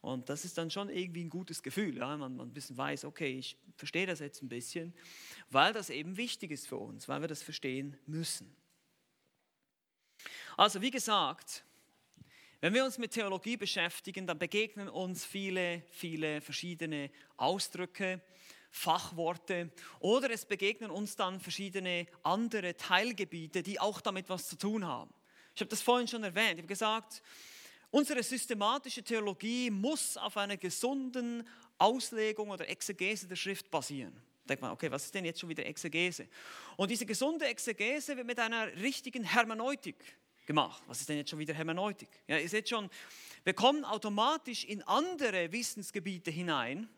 [0.00, 2.16] Und das ist dann schon irgendwie ein gutes Gefühl, ja?
[2.16, 4.94] man, man ein bisschen weiß, okay, ich verstehe das jetzt ein bisschen,
[5.50, 8.50] weil das eben wichtig ist für uns, weil wir das verstehen müssen.
[10.60, 11.64] Also wie gesagt,
[12.60, 18.20] wenn wir uns mit Theologie beschäftigen, dann begegnen uns viele, viele verschiedene Ausdrücke,
[18.70, 19.70] Fachworte
[20.00, 25.10] oder es begegnen uns dann verschiedene andere Teilgebiete, die auch damit was zu tun haben.
[25.54, 26.56] Ich habe das vorhin schon erwähnt.
[26.56, 27.22] Ich habe gesagt,
[27.90, 34.14] unsere systematische Theologie muss auf einer gesunden Auslegung oder Exegese der Schrift basieren.
[34.46, 36.28] Denkt man, okay, was ist denn jetzt schon wieder Exegese?
[36.76, 39.96] Und diese gesunde Exegese wird mit einer richtigen Hermeneutik
[40.50, 40.82] gemacht.
[40.88, 42.08] Was ist denn jetzt schon wieder Hermeneutik?
[42.26, 42.90] Ja, ihr seht schon,
[43.44, 46.88] wir kommen automatisch in andere Wissensgebiete hinein,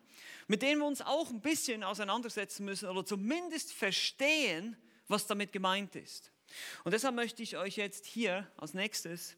[0.49, 4.75] mit denen wir uns auch ein bisschen auseinandersetzen müssen oder zumindest verstehen,
[5.07, 6.33] was damit gemeint ist.
[6.83, 9.37] Und deshalb möchte ich euch jetzt hier als nächstes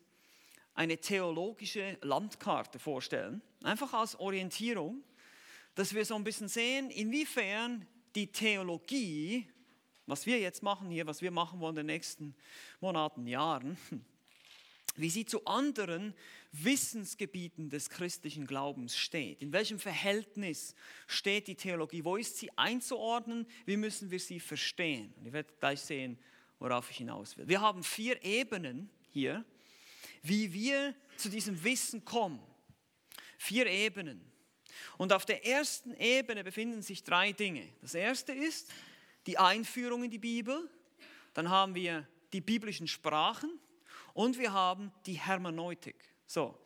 [0.75, 5.03] eine theologische Landkarte vorstellen, einfach als Orientierung,
[5.75, 9.49] dass wir so ein bisschen sehen, inwiefern die Theologie
[10.07, 12.35] was wir jetzt machen hier, was wir machen wollen in den nächsten
[12.81, 13.77] Monaten, Jahren,
[14.97, 16.15] wie sie zu anderen
[16.53, 19.43] Wissensgebieten des christlichen Glaubens steht.
[19.43, 20.75] In welchem Verhältnis
[21.07, 22.05] steht die Theologie?
[22.05, 23.47] Wo ist sie einzuordnen?
[23.67, 25.13] Wie müssen wir sie verstehen?
[25.17, 26.19] Und ihr werdet gleich sehen,
[26.61, 27.49] worauf ich hinaus will.
[27.49, 29.45] Wir haben vier Ebenen hier,
[30.23, 32.41] wie wir zu diesem Wissen kommen.
[33.37, 34.21] Vier Ebenen.
[34.97, 37.69] Und auf der ersten Ebene befinden sich drei Dinge.
[37.81, 38.73] Das erste ist,
[39.27, 40.69] die Einführung in die Bibel,
[41.33, 43.59] dann haben wir die biblischen Sprachen
[44.13, 45.97] und wir haben die Hermeneutik.
[46.27, 46.59] So,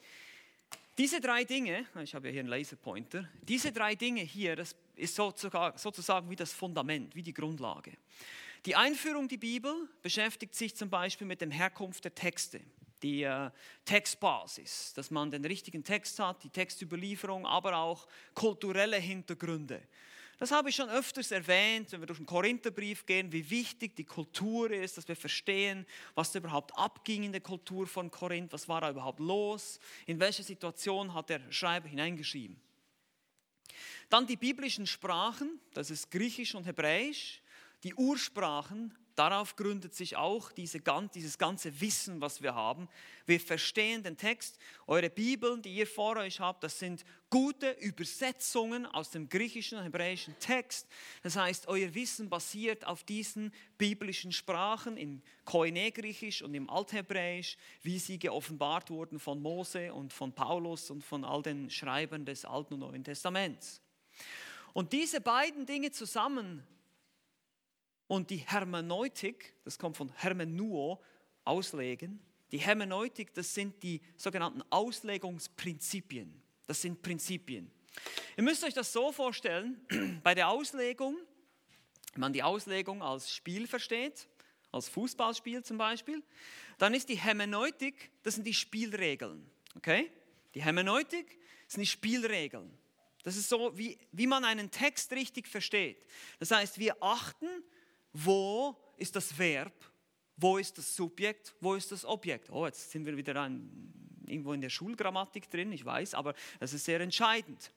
[0.97, 5.15] diese drei Dinge, ich habe ja hier einen Laserpointer, diese drei Dinge hier, das ist
[5.15, 7.93] sozusagen wie das Fundament, wie die Grundlage.
[8.67, 12.61] Die Einführung in die Bibel beschäftigt sich zum Beispiel mit der Herkunft der Texte,
[13.03, 13.51] die äh,
[13.85, 19.81] Textbasis, dass man den richtigen Text hat, die Textüberlieferung, aber auch kulturelle Hintergründe.
[20.39, 24.05] Das habe ich schon öfters erwähnt, wenn wir durch den Korintherbrief gehen, wie wichtig die
[24.05, 28.69] Kultur ist, dass wir verstehen, was da überhaupt abging in der Kultur von Korinth, was
[28.69, 32.61] war da überhaupt los, in welche Situation hat der Schreiber hineingeschrieben.
[34.09, 37.43] Dann die biblischen Sprachen, das ist Griechisch und Hebräisch,
[37.83, 40.81] die Ursprachen Darauf gründet sich auch diese,
[41.13, 42.89] dieses ganze Wissen, was wir haben.
[43.27, 44.61] Wir verstehen den Text.
[44.87, 49.83] Eure Bibeln, die ihr vor euch habt, das sind gute Übersetzungen aus dem griechischen und
[49.83, 50.87] hebräischen Text.
[51.25, 57.99] Das heißt, euer Wissen basiert auf diesen biblischen Sprachen in Koine-Griechisch und im Althebräisch, wie
[57.99, 62.75] sie geoffenbart wurden von Mose und von Paulus und von all den Schreibern des Alten
[62.75, 63.81] und Neuen Testaments.
[64.75, 66.63] Und diese beiden Dinge zusammen
[68.09, 71.01] und die Hermeneutik, das kommt von Hermenuo,
[71.45, 72.21] auslegen.
[72.51, 76.43] Die Hermeneutik, das sind die sogenannten Auslegungsprinzipien.
[76.67, 77.71] Das sind Prinzipien.
[78.37, 79.81] Ihr müsst euch das so vorstellen,
[80.23, 81.17] bei der Auslegung,
[82.13, 84.29] wenn man die Auslegung als Spiel versteht,
[84.73, 86.23] als Fußballspiel zum Beispiel,
[86.79, 89.49] dann ist die Hermeneutik, das sind die Spielregeln.
[89.77, 90.11] Okay?
[90.55, 92.71] Die Hermeneutik sind die Spielregeln.
[93.25, 96.03] Das ist so, wie, wie man einen Text richtig versteht.
[96.39, 97.47] Das heißt, wir achten
[98.13, 99.73] wo ist das Verb,
[100.37, 102.51] wo ist das Subjekt, wo ist das Objekt.
[102.51, 103.93] Oh, jetzt sind wir wieder ein,
[104.27, 107.73] irgendwo in der Schulgrammatik drin, ich weiß, aber das ist sehr entscheidend.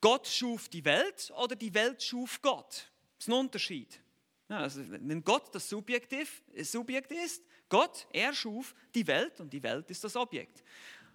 [0.00, 2.90] Gott schuf die Welt oder die Welt schuf Gott.
[3.16, 4.00] Das ist ein Unterschied.
[4.48, 9.90] Ja, also wenn Gott das Subjekt ist, Gott, er schuf die Welt und die Welt
[9.90, 10.62] ist das Objekt.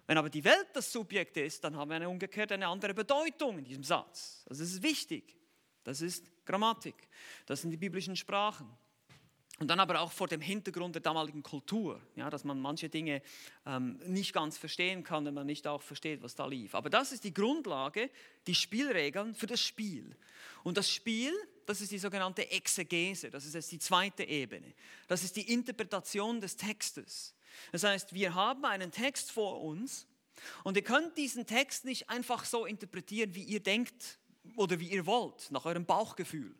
[0.06, 3.58] Wenn aber die Welt das Subjekt ist, dann haben wir eine umgekehrt eine andere Bedeutung
[3.58, 4.44] in diesem Satz.
[4.48, 5.36] Also das ist wichtig.
[5.84, 6.94] Das ist Grammatik.
[7.46, 8.68] Das sind die biblischen Sprachen.
[9.60, 13.20] Und dann aber auch vor dem Hintergrund der damaligen Kultur, ja, dass man manche Dinge
[13.66, 16.74] ähm, nicht ganz verstehen kann, wenn man nicht auch versteht, was da lief.
[16.74, 18.08] Aber das ist die Grundlage,
[18.46, 20.16] die Spielregeln für das Spiel.
[20.64, 21.34] Und das Spiel,
[21.66, 24.72] das ist die sogenannte Exegese, das ist jetzt die zweite Ebene.
[25.08, 27.34] Das ist die Interpretation des Textes.
[27.70, 30.06] Das heißt, wir haben einen Text vor uns
[30.64, 34.18] und ihr könnt diesen Text nicht einfach so interpretieren, wie ihr denkt
[34.56, 36.54] oder wie ihr wollt, nach eurem Bauchgefühl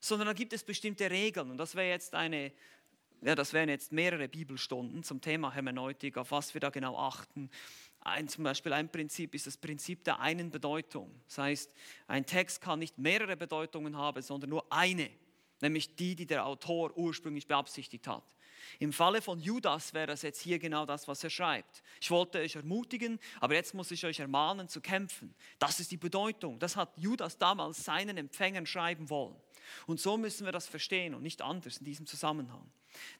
[0.00, 1.50] sondern da gibt es bestimmte Regeln.
[1.50, 2.52] Und das wäre jetzt eine,
[3.22, 7.50] ja, das wären jetzt mehrere Bibelstunden zum Thema Hermeneutik, auf was wir da genau achten.
[8.00, 11.12] Ein, zum Beispiel ein Prinzip ist das Prinzip der einen Bedeutung.
[11.26, 11.74] Das heißt,
[12.06, 15.10] ein Text kann nicht mehrere Bedeutungen haben, sondern nur eine,
[15.60, 18.22] nämlich die, die der Autor ursprünglich beabsichtigt hat.
[18.78, 21.82] Im Falle von Judas wäre das jetzt hier genau das, was er schreibt.
[22.00, 25.34] Ich wollte euch ermutigen, aber jetzt muss ich euch ermahnen zu kämpfen.
[25.58, 26.58] Das ist die Bedeutung.
[26.58, 29.36] Das hat Judas damals seinen Empfängern schreiben wollen.
[29.86, 32.70] Und so müssen wir das verstehen und nicht anders in diesem Zusammenhang.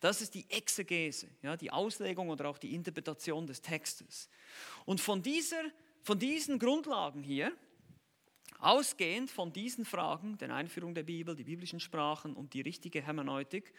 [0.00, 4.28] Das ist die Exegese, ja, die Auslegung oder auch die Interpretation des Textes.
[4.84, 5.62] Und von, dieser,
[6.02, 7.52] von diesen Grundlagen hier,
[8.58, 13.72] ausgehend von diesen Fragen, der Einführung der Bibel, die biblischen Sprachen und die richtige Hermeneutik,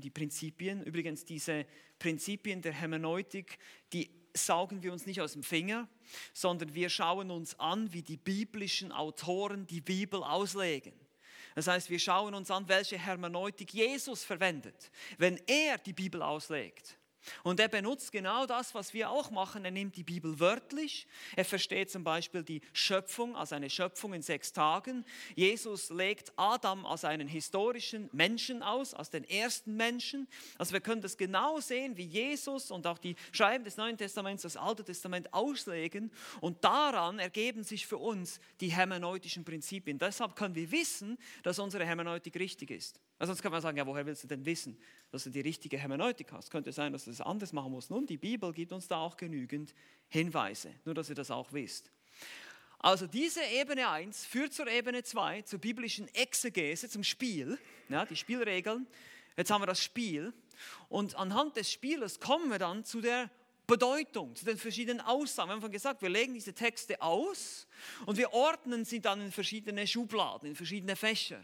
[0.00, 1.66] die Prinzipien, übrigens diese
[1.98, 3.58] Prinzipien der Hermeneutik,
[3.92, 5.88] die saugen wir uns nicht aus dem Finger,
[6.32, 10.92] sondern wir schauen uns an, wie die biblischen Autoren die Bibel auslegen.
[11.54, 16.98] Das heißt, wir schauen uns an, welche Hermeneutik Jesus verwendet, wenn er die Bibel auslegt.
[17.42, 19.64] Und er benutzt genau das, was wir auch machen.
[19.64, 21.06] Er nimmt die Bibel wörtlich.
[21.36, 25.04] Er versteht zum Beispiel die Schöpfung als eine Schöpfung in sechs Tagen.
[25.34, 30.28] Jesus legt Adam als einen historischen Menschen aus, als den ersten Menschen.
[30.58, 34.42] Also wir können das genau sehen, wie Jesus und auch die Schreiben des Neuen Testaments
[34.42, 36.10] das Alte Testament auslegen.
[36.40, 39.98] Und daran ergeben sich für uns die hermeneutischen Prinzipien.
[39.98, 43.00] Deshalb können wir wissen, dass unsere Hermeneutik richtig ist.
[43.18, 44.76] Also sonst kann man sagen, ja, woher willst du denn wissen,
[45.10, 46.50] dass du die richtige Hermeneutik hast?
[46.50, 47.90] Könnte sein, dass du das anders machen musst.
[47.90, 49.74] Nun, die Bibel gibt uns da auch genügend
[50.08, 51.90] Hinweise, nur dass ihr das auch wisst.
[52.78, 58.16] Also diese Ebene 1 führt zur Ebene 2, zur biblischen Exegese, zum Spiel, ja, die
[58.16, 58.86] Spielregeln.
[59.36, 60.32] Jetzt haben wir das Spiel
[60.88, 63.30] und anhand des Spieles kommen wir dann zu der
[63.66, 65.48] Bedeutung, zu den verschiedenen Aussagen.
[65.48, 67.66] Wir haben gesagt, wir legen diese Texte aus
[68.04, 71.42] und wir ordnen sie dann in verschiedene Schubladen, in verschiedene Fächer.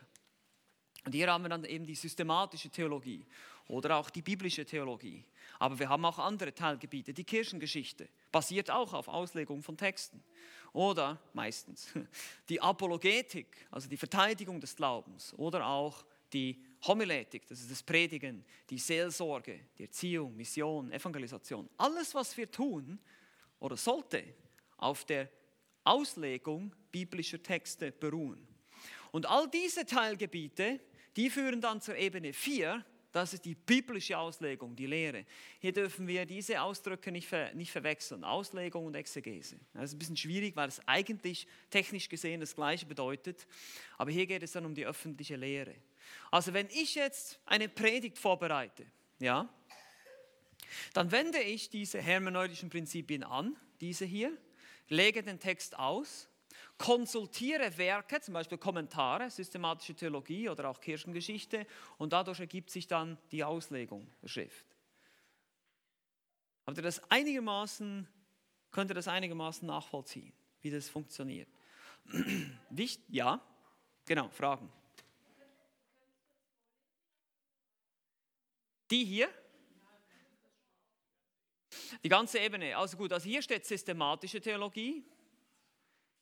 [1.07, 3.25] Und hier haben wir dann eben die systematische Theologie
[3.69, 5.25] oder auch die biblische Theologie.
[5.61, 7.13] Aber wir haben auch andere Teilgebiete.
[7.13, 10.25] Die Kirchengeschichte basiert auch auf Auslegung von Texten.
[10.73, 11.93] Oder meistens
[12.49, 15.35] die Apologetik, also die Verteidigung des Glaubens.
[15.35, 21.69] Oder auch die Homiletik, das ist das Predigen, die Seelsorge, die Erziehung, Mission, Evangelisation.
[21.77, 22.99] Alles, was wir tun
[23.59, 24.25] oder sollte
[24.79, 25.29] auf der
[25.85, 28.49] Auslegung biblischer Texte beruhen.
[29.13, 30.81] Und all diese Teilgebiete
[31.17, 35.27] die führen dann zur Ebene 4, das ist die biblische Auslegung, die Lehre.
[35.59, 39.57] Hier dürfen wir diese Ausdrücke nicht, ver, nicht verwechseln, Auslegung und Exegese.
[39.75, 43.47] Das ist ein bisschen schwierig, weil es eigentlich technisch gesehen das Gleiche bedeutet.
[43.99, 45.75] Aber hier geht es dann um die öffentliche Lehre.
[46.31, 48.87] Also wenn ich jetzt eine Predigt vorbereite,
[49.19, 49.49] ja,
[50.93, 54.37] dann wende ich diese hermeneutischen Prinzipien an, diese hier,
[54.89, 56.30] lege den Text aus
[56.81, 61.67] konsultiere Werke, zum Beispiel Kommentare, systematische Theologie oder auch Kirchengeschichte
[61.99, 64.65] und dadurch ergibt sich dann die Auslegung der Schrift.
[66.67, 68.09] Habt das einigermaßen,
[68.71, 71.51] könnt ihr das einigermaßen nachvollziehen, wie das funktioniert?
[72.71, 73.03] Nicht?
[73.11, 73.43] Ja?
[74.07, 74.73] Genau, Fragen.
[78.91, 79.29] Die hier?
[82.03, 82.75] Die ganze Ebene.
[82.75, 85.05] Also gut, also hier steht systematische Theologie,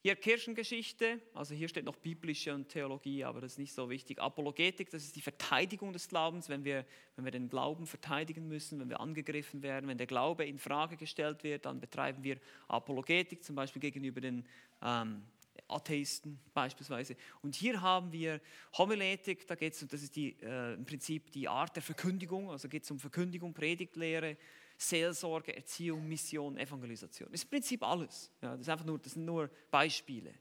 [0.08, 4.18] hier Kirchengeschichte, also hier steht noch biblische und Theologie, aber das ist nicht so wichtig.
[4.22, 8.80] Apologetik, das ist die Verteidigung des Glaubens, wenn wir, wenn wir den Glauben verteidigen müssen,
[8.80, 13.44] wenn wir angegriffen werden, wenn der Glaube in Frage gestellt wird, dann betreiben wir Apologetik,
[13.44, 14.46] zum Beispiel gegenüber den
[14.80, 15.24] ähm,
[15.66, 17.14] Atheisten beispielsweise.
[17.42, 18.40] Und hier haben wir
[18.78, 22.84] Homiletik, da geht das ist die, äh, im Prinzip die Art der Verkündigung, also geht
[22.84, 24.38] es um Verkündigung, Predigtlehre,
[24.78, 27.28] Seelsorge, Erziehung, Mission, Evangelisation.
[27.30, 28.30] Das ist im Prinzip alles.
[28.40, 30.32] Ja, das, ist einfach nur, das sind nur Beispiele.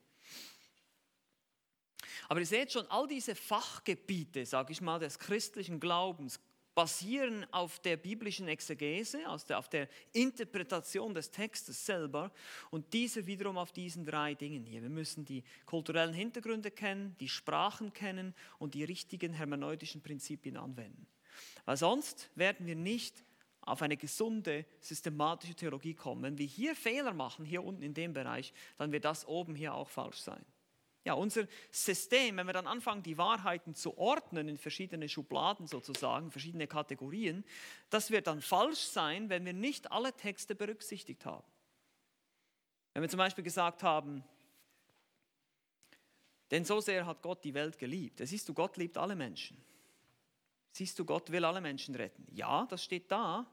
[2.30, 6.40] Aber ihr seht schon, all diese Fachgebiete, sage ich mal, des christlichen Glaubens
[6.76, 12.32] basieren auf der biblischen Exegese, aus auf der Interpretation des Textes selber
[12.70, 14.84] und diese wiederum auf diesen drei Dingen hier.
[14.84, 21.08] Wir müssen die kulturellen Hintergründe kennen, die Sprachen kennen und die richtigen hermeneutischen Prinzipien anwenden.
[21.66, 23.24] Weil sonst werden wir nicht
[23.68, 26.24] auf eine gesunde, systematische Theologie kommen.
[26.24, 29.74] Wenn wir hier Fehler machen, hier unten in dem Bereich, dann wird das oben hier
[29.74, 30.46] auch falsch sein.
[31.04, 36.32] Ja, unser System, wenn wir dann anfangen, die Wahrheiten zu ordnen in verschiedene Schubladen sozusagen,
[36.32, 37.46] verschiedene Kategorien,
[37.90, 41.48] das wird dann falsch sein, wenn wir nicht alle Texte berücksichtigt haben.
[42.94, 44.24] Wenn wir zum Beispiel gesagt haben,
[46.52, 48.20] denn so sehr hat Gott die Welt geliebt.
[48.24, 49.58] Siehst du, Gott liebt alle Menschen.
[50.72, 52.28] Siehst du, Gott will alle Menschen retten.
[52.32, 53.46] Ja, das steht da,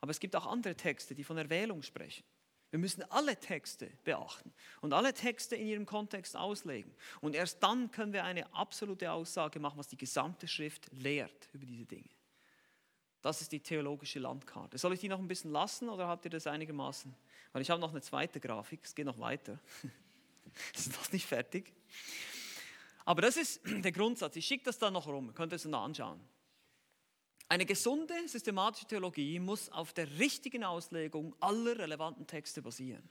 [0.00, 2.24] aber es gibt auch andere Texte, die von Erwählung sprechen.
[2.70, 6.94] Wir müssen alle Texte beachten und alle Texte in ihrem Kontext auslegen.
[7.20, 11.64] Und erst dann können wir eine absolute Aussage machen, was die gesamte Schrift lehrt über
[11.64, 12.10] diese Dinge.
[13.22, 14.78] Das ist die theologische Landkarte.
[14.78, 17.14] Soll ich die noch ein bisschen lassen oder habt ihr das einigermaßen?
[17.52, 19.58] Weil ich habe noch eine zweite Grafik, es geht noch weiter.
[20.74, 21.72] Ist noch nicht fertig.
[23.04, 24.34] Aber das ist der Grundsatz.
[24.36, 26.20] Ich schicke das dann noch rum, könnt ihr es noch anschauen.
[27.50, 33.08] Eine gesunde systematische Theologie muss auf der richtigen Auslegung aller relevanten Texte basieren.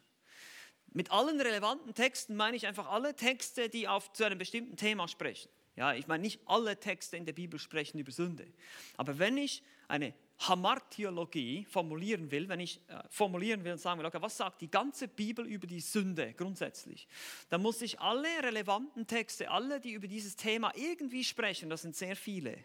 [0.93, 5.07] Mit allen relevanten Texten meine ich einfach alle Texte, die auf zu einem bestimmten Thema
[5.07, 5.49] sprechen.
[5.75, 8.47] Ja, ich meine nicht alle Texte in der Bibel sprechen über Sünde.
[8.95, 14.05] Aber wenn ich eine Hamartiologie formulieren will, wenn ich äh, formulieren will und sagen will,
[14.05, 17.07] okay, was sagt die ganze Bibel über die Sünde grundsätzlich,
[17.49, 21.95] dann muss ich alle relevanten Texte, alle, die über dieses Thema irgendwie sprechen, das sind
[21.95, 22.57] sehr viele,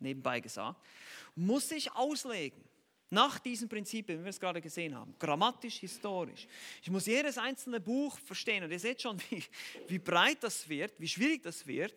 [0.00, 0.80] nebenbei gesagt,
[1.34, 2.62] muss ich auslegen.
[3.12, 6.46] Nach diesen Prinzipien, wie wir es gerade gesehen haben, grammatisch, historisch.
[6.80, 9.42] Ich muss jedes einzelne Buch verstehen und ihr seht schon, wie,
[9.88, 11.94] wie breit das wird, wie schwierig das wird.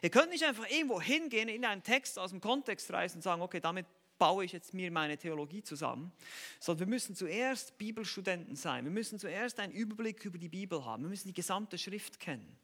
[0.00, 3.42] Ihr könnt nicht einfach irgendwo hingehen, in einen Text aus dem Kontext reißen und sagen,
[3.42, 3.86] okay, damit
[4.18, 6.12] baue ich jetzt mir meine Theologie zusammen,
[6.58, 8.84] sondern wir müssen zuerst Bibelstudenten sein.
[8.84, 11.02] Wir müssen zuerst einen Überblick über die Bibel haben.
[11.02, 12.58] Wir müssen die gesamte Schrift kennen.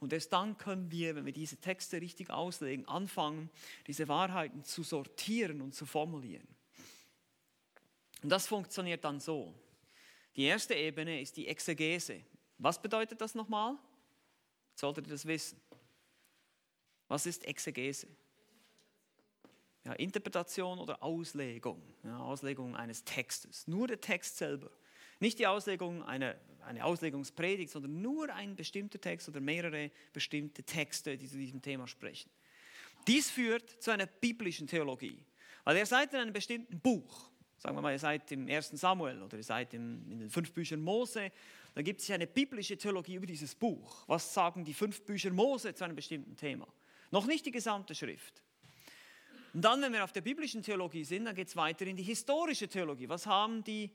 [0.00, 3.50] Und erst dann können wir, wenn wir diese Texte richtig auslegen, anfangen,
[3.86, 6.46] diese Wahrheiten zu sortieren und zu formulieren.
[8.22, 9.54] Und das funktioniert dann so.
[10.34, 12.20] Die erste Ebene ist die Exegese.
[12.58, 13.76] Was bedeutet das nochmal?
[14.74, 15.60] Solltet ihr das wissen?
[17.08, 18.08] Was ist Exegese?
[19.86, 21.80] Ja, Interpretation oder Auslegung.
[22.02, 23.66] Ja, Auslegung eines Textes.
[23.66, 24.70] Nur der Text selber.
[25.20, 31.16] Nicht die Auslegung einer eine Auslegungspredigt, sondern nur ein bestimmter Text oder mehrere bestimmte Texte,
[31.16, 32.30] die zu diesem Thema sprechen.
[33.06, 35.24] Dies führt zu einer biblischen Theologie.
[35.64, 38.70] Weil ihr seid in einem bestimmten Buch, sagen wir mal, ihr seid im 1.
[38.70, 41.30] Samuel oder ihr seid in den fünf Büchern Mose,
[41.74, 44.04] da gibt es eine biblische Theologie über dieses Buch.
[44.06, 46.66] Was sagen die fünf Bücher Mose zu einem bestimmten Thema?
[47.10, 48.42] Noch nicht die gesamte Schrift.
[49.56, 52.02] Und dann, wenn wir auf der biblischen Theologie sind, dann geht es weiter in die
[52.02, 53.08] historische Theologie.
[53.08, 53.90] Was haben die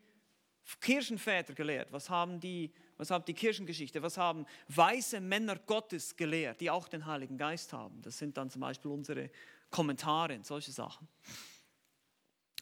[0.79, 1.91] Kirchenväter gelehrt?
[1.91, 4.01] Was haben die, was haben die Kirchengeschichte?
[4.01, 8.01] Was haben weise Männer Gottes gelehrt, die auch den Heiligen Geist haben?
[8.01, 9.29] Das sind dann zum Beispiel unsere
[9.69, 11.07] Kommentare und solche Sachen.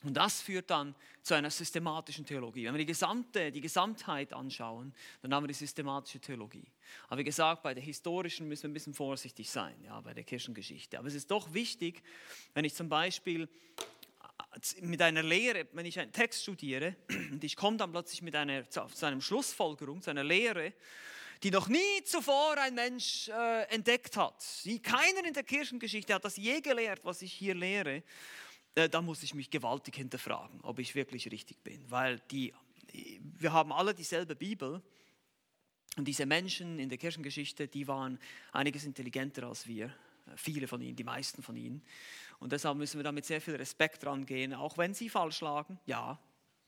[0.03, 2.65] Und das führt dann zu einer systematischen Theologie.
[2.65, 6.65] Wenn wir die gesamte, die Gesamtheit anschauen, dann haben wir die systematische Theologie.
[7.09, 10.23] Aber wie gesagt, bei der historischen müssen wir ein bisschen vorsichtig sein, ja, bei der
[10.23, 10.97] Kirchengeschichte.
[10.97, 12.01] Aber es ist doch wichtig,
[12.53, 13.49] wenn ich zum Beispiel
[14.81, 16.95] mit einer Lehre, wenn ich einen Text studiere
[17.31, 20.73] und ich komme dann plötzlich mit einer, zu einer Schlussfolgerung, zu einer Lehre,
[21.43, 24.43] die noch nie zuvor ein Mensch äh, entdeckt hat.
[24.83, 28.03] keiner in der Kirchengeschichte hat das je gelehrt, was ich hier lehre.
[28.79, 31.83] Äh, da muss ich mich gewaltig hinterfragen, ob ich wirklich richtig bin.
[31.91, 32.53] Weil die,
[33.37, 34.81] wir haben alle dieselbe Bibel
[35.97, 38.19] und diese Menschen in der Kirchengeschichte, die waren
[38.53, 39.93] einiges intelligenter als wir.
[40.35, 41.81] Viele von ihnen, die meisten von ihnen.
[42.39, 45.79] Und deshalb müssen wir da mit sehr viel Respekt rangehen, auch wenn sie falsch lagen.
[45.87, 46.19] Ja,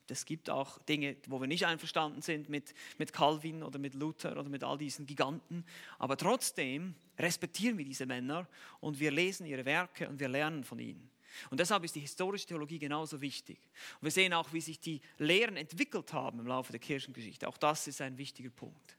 [0.08, 4.32] es gibt auch Dinge, wo wir nicht einverstanden sind mit, mit Calvin oder mit Luther
[4.32, 5.63] oder mit all diesen Giganten.
[6.00, 8.47] Aber trotzdem respektieren wir diese Männer
[8.82, 11.10] und wir lesen ihre Werke und wir lernen von ihnen.
[11.50, 13.60] Und deshalb ist die historische Theologie genauso wichtig.
[14.00, 17.48] Und wir sehen auch, wie sich die Lehren entwickelt haben im Laufe der Kirchengeschichte.
[17.48, 18.98] Auch das ist ein wichtiger Punkt.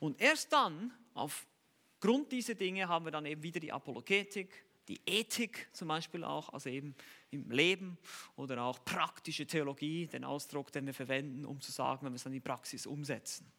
[0.00, 5.68] Und erst dann, aufgrund dieser Dinge, haben wir dann eben wieder die Apologetik, die Ethik
[5.72, 6.94] zum Beispiel auch, also eben
[7.30, 7.98] im Leben
[8.36, 12.24] oder auch praktische Theologie, den Ausdruck, den wir verwenden, um zu sagen, wenn wir es
[12.24, 13.50] dann in die Praxis umsetzen.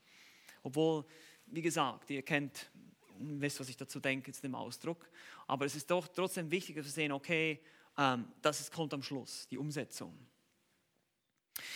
[0.64, 1.06] Obwohl,
[1.48, 2.70] wie gesagt, ihr kennt,
[3.18, 5.10] wisst, was ich dazu denke, zu dem Ausdruck,
[5.48, 7.60] aber es ist doch trotzdem wichtig, dass wir sehen, okay,
[7.98, 10.18] ähm, das kommt am Schluss, die Umsetzung.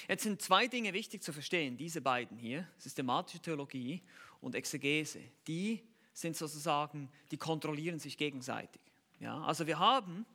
[0.07, 4.01] Jetzt sind zwei Dinge wichtig zu verstehen, diese beiden hier, systematische Theologie
[4.41, 5.81] und Exegese, die
[6.13, 8.81] sind sozusagen, die kontrollieren sich gegenseitig.
[9.19, 10.25] Ja, also wir haben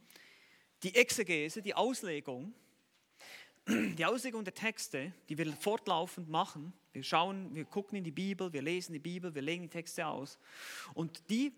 [0.84, 2.52] Die Exegese, die Auslegung,
[3.66, 8.52] die Auslegung der Texte, die wir fortlaufend machen, wir schauen, wir gucken in die Bibel,
[8.52, 10.38] wir lesen die Bibel, wir legen die Texte aus.
[10.92, 11.52] Und die,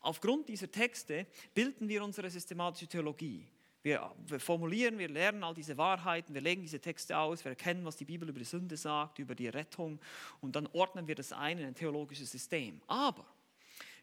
[0.00, 3.46] aufgrund dieser Texte bilden wir unsere systematische Theologie.
[3.82, 7.84] Wir, wir, formulieren, wir lernen all diese Wahrheiten, wir legen diese Texte aus, wir erkennen,
[7.84, 9.98] was die Bibel über die Sünde sagt, über die Rettung
[10.40, 12.80] und dann ordnen wir das ein in ein theologisches System.
[12.86, 13.26] Aber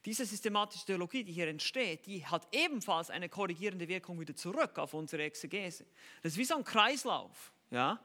[0.05, 4.93] diese systematische Theologie, die hier entsteht, die hat ebenfalls eine korrigierende Wirkung wieder zurück auf
[4.93, 5.85] unsere Exegese.
[6.23, 7.53] Das ist wie so ein Kreislauf.
[7.71, 7.99] Ja?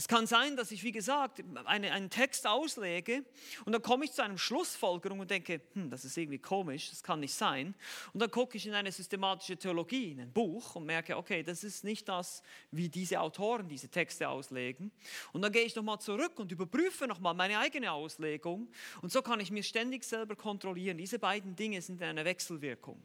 [0.00, 3.22] Es kann sein, dass ich, wie gesagt, eine, einen Text auslege
[3.66, 7.02] und dann komme ich zu einer Schlussfolgerung und denke, hm, das ist irgendwie komisch, das
[7.02, 7.74] kann nicht sein.
[8.14, 11.64] Und dann gucke ich in eine systematische Theologie, in ein Buch und merke, okay, das
[11.64, 14.90] ist nicht das, wie diese Autoren diese Texte auslegen.
[15.34, 18.72] Und dann gehe ich nochmal zurück und überprüfe nochmal meine eigene Auslegung.
[19.02, 20.96] Und so kann ich mir ständig selber kontrollieren.
[20.96, 23.02] Diese beiden Dinge sind in einer Wechselwirkung.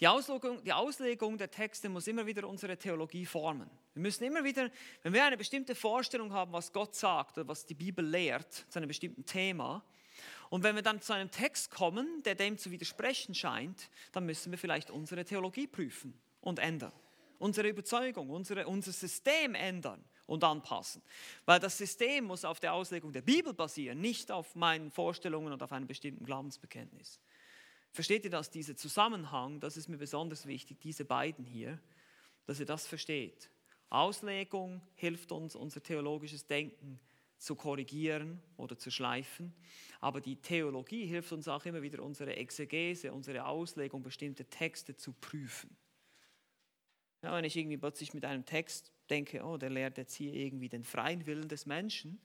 [0.00, 3.70] Die Auslegung, die Auslegung der Texte muss immer wieder unsere Theologie formen.
[3.92, 4.70] Wir müssen immer wieder,
[5.02, 8.78] wenn wir eine bestimmte Vorstellung haben, was Gott sagt oder was die Bibel lehrt zu
[8.78, 9.84] einem bestimmten Thema,
[10.50, 14.50] und wenn wir dann zu einem Text kommen, der dem zu widersprechen scheint, dann müssen
[14.50, 16.92] wir vielleicht unsere Theologie prüfen und ändern.
[17.38, 21.02] Unsere Überzeugung, unsere, unser System ändern und anpassen.
[21.46, 25.62] Weil das System muss auf der Auslegung der Bibel basieren, nicht auf meinen Vorstellungen und
[25.62, 27.20] auf einem bestimmten Glaubensbekenntnis.
[27.92, 31.80] Versteht ihr das, dieser Zusammenhang, das ist mir besonders wichtig, diese beiden hier,
[32.46, 33.50] dass ihr das versteht.
[33.88, 37.00] Auslegung hilft uns, unser theologisches Denken
[37.38, 39.52] zu korrigieren oder zu schleifen,
[40.00, 45.12] aber die Theologie hilft uns auch immer wieder, unsere Exegese, unsere Auslegung bestimmter Texte zu
[45.12, 45.76] prüfen.
[47.22, 50.68] Ja, wenn ich irgendwie plötzlich mit einem Text denke, oh, der lehrt jetzt hier irgendwie
[50.68, 52.20] den freien Willen des Menschen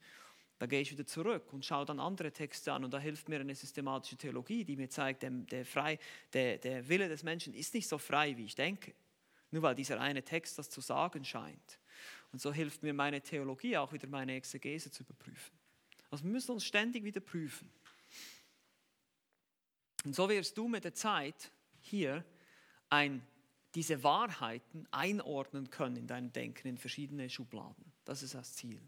[0.57, 3.39] da gehe ich wieder zurück und schaue dann andere Texte an und da hilft mir
[3.39, 5.99] eine systematische Theologie, die mir zeigt, der, der, frei,
[6.31, 8.93] der, der Wille des Menschen ist nicht so frei, wie ich denke.
[9.51, 11.79] Nur weil dieser eine Text das zu sagen scheint.
[12.31, 15.57] Und so hilft mir meine Theologie auch wieder meine Exegese zu überprüfen.
[16.09, 17.69] Also wir müssen uns ständig wieder prüfen.
[20.05, 21.51] Und so wirst du mit der Zeit
[21.81, 22.23] hier
[22.89, 23.25] ein,
[23.73, 27.91] diese Wahrheiten einordnen können in deinem Denken in verschiedene Schubladen.
[28.05, 28.81] Das ist das Ziel.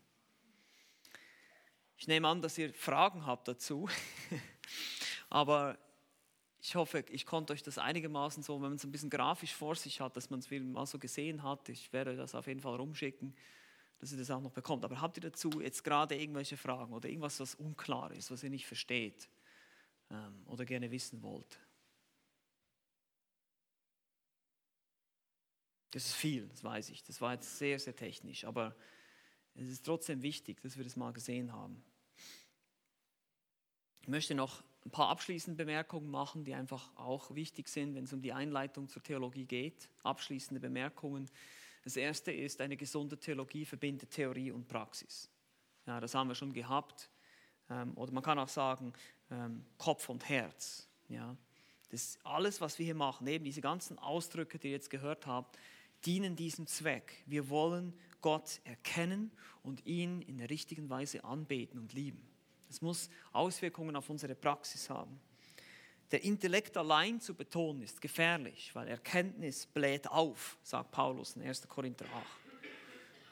[1.97, 3.89] Ich nehme an, dass ihr Fragen habt dazu.
[5.29, 5.77] Aber
[6.61, 9.75] ich hoffe, ich konnte euch das einigermaßen so, wenn man es ein bisschen grafisch vor
[9.75, 11.69] sich hat, dass man es mal so gesehen hat.
[11.69, 13.35] Ich werde das auf jeden Fall rumschicken,
[13.99, 14.85] dass ihr das auch noch bekommt.
[14.85, 18.51] Aber habt ihr dazu jetzt gerade irgendwelche Fragen oder irgendwas, was unklar ist, was ihr
[18.51, 19.27] nicht versteht
[20.11, 21.59] ähm, oder gerne wissen wollt?
[25.91, 27.03] Das ist viel, das weiß ich.
[27.03, 28.75] Das war jetzt sehr, sehr technisch, aber
[29.58, 31.84] es ist trotzdem wichtig, dass wir das mal gesehen haben.
[34.01, 38.14] Ich möchte noch ein paar abschließende Bemerkungen machen, die einfach auch wichtig sind, wenn es
[38.14, 39.89] um die Einleitung zur Theologie geht.
[40.03, 41.30] Abschließende Bemerkungen.
[41.84, 45.30] Das erste ist, eine gesunde Theologie verbindet Theorie und Praxis.
[45.86, 47.10] Ja, das haben wir schon gehabt.
[47.70, 48.93] Ähm, oder man kann auch sagen,
[49.32, 50.88] ähm, Kopf und Herz.
[51.10, 51.36] Ja,
[51.89, 55.58] das alles, was wir hier machen, eben diese ganzen Ausdrücke, die ihr jetzt gehört habt,
[56.05, 57.24] dienen diesem Zweck.
[57.26, 59.32] Wir wollen Gott erkennen
[59.63, 62.28] und ihn in der richtigen Weise anbeten und lieben.
[62.70, 65.20] Es muss Auswirkungen auf unsere Praxis haben.
[66.11, 71.68] Der Intellekt allein zu betonen ist gefährlich, weil Erkenntnis bläht auf, sagt Paulus in 1.
[71.68, 72.26] Korinther 8.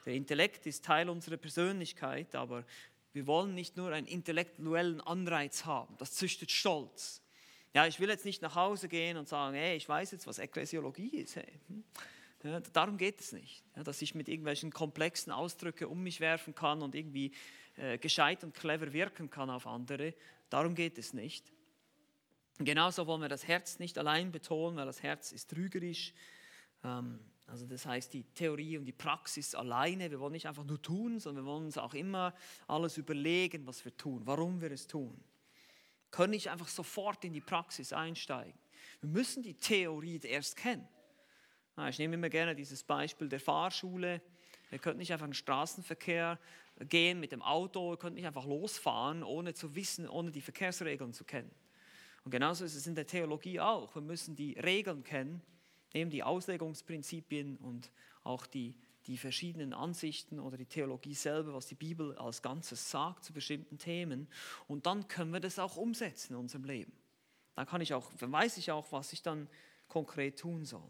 [0.05, 2.65] Der Intellekt ist Teil unserer Persönlichkeit, aber
[3.13, 5.95] wir wollen nicht nur einen intellektuellen Anreiz haben.
[5.97, 7.21] Das züchtet Stolz.
[7.73, 10.37] Ja, ich will jetzt nicht nach Hause gehen und sagen, hey, ich weiß jetzt, was
[10.37, 11.37] Ekklesiologie ist.
[11.37, 11.59] Hey.
[12.45, 16.53] Ja, darum geht es nicht, ja, dass ich mit irgendwelchen komplexen Ausdrücken um mich werfen
[16.53, 17.31] kann und irgendwie
[17.75, 20.13] äh, gescheit und clever wirken kann auf andere.
[20.51, 21.51] Darum geht es nicht.
[22.59, 26.13] Genauso wollen wir das Herz nicht allein betonen, weil das Herz ist trügerisch.
[26.83, 30.11] Ähm, also das heißt die Theorie und die Praxis alleine.
[30.11, 32.35] Wir wollen nicht einfach nur tun, sondern wir wollen uns auch immer
[32.67, 35.19] alles überlegen, was wir tun, warum wir es tun.
[36.11, 38.59] Können nicht einfach sofort in die Praxis einsteigen.
[39.01, 40.87] Wir müssen die Theorie erst kennen.
[41.75, 44.21] Ah, ich nehme immer gerne dieses Beispiel der Fahrschule.
[44.71, 46.39] Ihr könnt nicht einfach in den Straßenverkehr
[46.79, 51.13] gehen mit dem Auto, ihr könnt nicht einfach losfahren, ohne zu wissen, ohne die Verkehrsregeln
[51.13, 51.51] zu kennen.
[52.23, 53.93] Und genauso ist es in der Theologie auch.
[53.95, 55.41] Wir müssen die Regeln kennen,
[55.93, 57.91] eben die Auslegungsprinzipien und
[58.23, 63.23] auch die, die verschiedenen Ansichten oder die Theologie selber, was die Bibel als Ganzes sagt
[63.23, 64.27] zu bestimmten Themen.
[64.67, 66.93] Und dann können wir das auch umsetzen in unserem Leben.
[67.53, 69.47] Dann kann ich auch, dann weiß ich auch, was ich dann
[69.87, 70.89] konkret tun soll.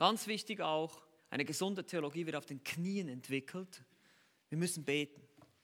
[0.00, 3.84] Ganz wichtig auch, eine gesunde Theologie wird auf den Knien entwickelt.
[4.48, 5.20] Wir müssen beten.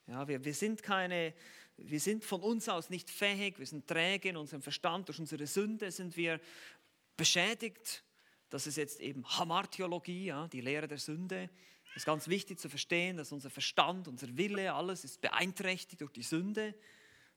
[0.06, 1.32] Ja, wir, wir, sind keine,
[1.78, 5.46] wir sind von uns aus nicht fähig, wir sind träge in unserem Verstand, durch unsere
[5.46, 6.38] Sünde sind wir
[7.16, 8.04] beschädigt.
[8.50, 11.48] Das ist jetzt eben Hamartheologie, ja, die Lehre der Sünde.
[11.92, 16.12] Es ist ganz wichtig zu verstehen, dass unser Verstand, unser Wille, alles ist beeinträchtigt durch
[16.12, 16.74] die Sünde.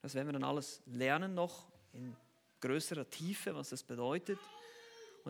[0.02, 2.14] Das werden wir dann alles lernen noch in
[2.60, 4.38] größerer Tiefe, was das bedeutet.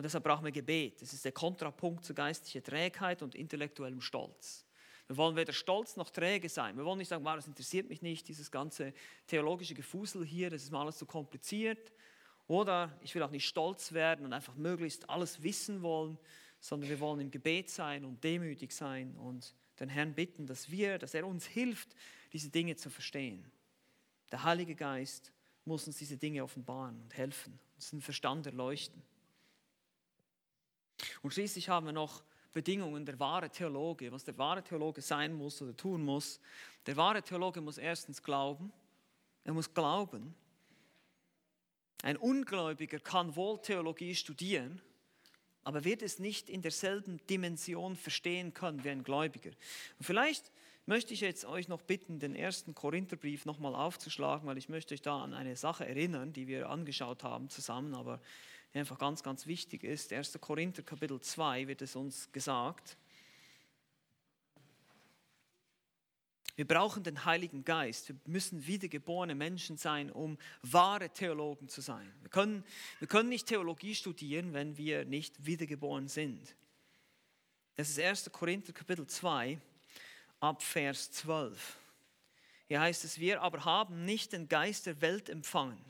[0.00, 1.02] Und deshalb brauchen wir Gebet.
[1.02, 4.64] Das ist der Kontrapunkt zu geistlicher Trägheit und intellektuellem Stolz.
[5.06, 6.74] Wir wollen weder stolz noch träge sein.
[6.78, 8.94] Wir wollen nicht sagen, das interessiert mich nicht, dieses ganze
[9.26, 11.92] theologische Gefusel hier, das ist mir alles zu kompliziert.
[12.46, 16.16] Oder ich will auch nicht stolz werden und einfach möglichst alles wissen wollen,
[16.60, 20.96] sondern wir wollen im Gebet sein und demütig sein und den Herrn bitten, dass wir,
[20.96, 21.94] dass er uns hilft,
[22.32, 23.44] diese Dinge zu verstehen.
[24.32, 25.30] Der Heilige Geist
[25.66, 29.02] muss uns diese Dinge offenbaren und helfen, uns den Verstand erleuchten.
[31.22, 35.62] Und schließlich haben wir noch Bedingungen der wahre Theologe, was der wahre Theologe sein muss
[35.62, 36.40] oder tun muss.
[36.86, 38.72] Der wahre Theologe muss erstens glauben.
[39.44, 40.34] Er muss glauben.
[42.02, 44.80] Ein Ungläubiger kann wohl Theologie studieren,
[45.64, 49.50] aber wird es nicht in derselben Dimension verstehen können wie ein Gläubiger.
[49.98, 50.50] Und vielleicht
[50.86, 55.02] möchte ich jetzt euch noch bitten, den ersten Korintherbrief nochmal aufzuschlagen, weil ich möchte euch
[55.02, 58.20] da an eine Sache erinnern, die wir angeschaut haben zusammen, aber
[58.72, 60.12] die einfach ganz, ganz wichtig ist.
[60.12, 60.38] 1.
[60.40, 62.96] Korinther Kapitel 2 wird es uns gesagt.
[66.56, 68.08] Wir brauchen den Heiligen Geist.
[68.10, 72.12] Wir müssen wiedergeborene Menschen sein, um wahre Theologen zu sein.
[72.20, 72.64] Wir können,
[72.98, 76.54] wir können nicht Theologie studieren, wenn wir nicht wiedergeboren sind.
[77.76, 78.30] Das ist 1.
[78.30, 79.58] Korinther Kapitel 2
[80.38, 81.78] ab Vers 12.
[82.68, 85.82] Hier heißt es, wir aber haben nicht den Geist der Welt empfangen,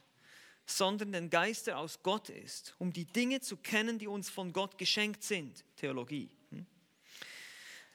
[0.67, 4.53] sondern den Geist, der aus Gott ist, um die Dinge zu kennen, die uns von
[4.53, 5.65] Gott geschenkt sind.
[5.77, 6.31] Theologie.
[6.51, 6.67] Hm?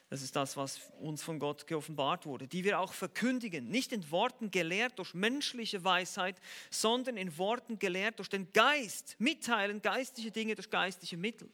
[0.10, 4.10] Das ist das, was uns von Gott geoffenbart wurde, die wir auch verkündigen, nicht in
[4.12, 6.36] Worten gelehrt durch menschliche Weisheit,
[6.70, 11.50] sondern in Worten gelehrt durch den Geist, mitteilen geistliche Dinge durch geistliche Mittel.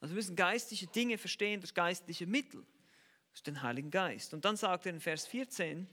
[0.00, 2.66] Also wir müssen geistliche Dinge verstehen durch geistliche Mittel,
[3.32, 4.34] durch den Heiligen Geist.
[4.34, 5.88] Und dann sagt er in Vers 14,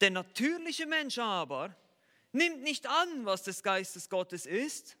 [0.00, 1.76] der natürliche Mensch aber
[2.32, 4.96] nimmt nicht an, was des Geistes Gottes ist.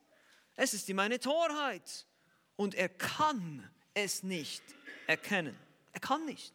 [0.54, 2.06] Es ist ihm eine Torheit.
[2.56, 4.62] Und er kann es nicht
[5.06, 5.56] erkennen.
[5.92, 6.54] Er kann nicht.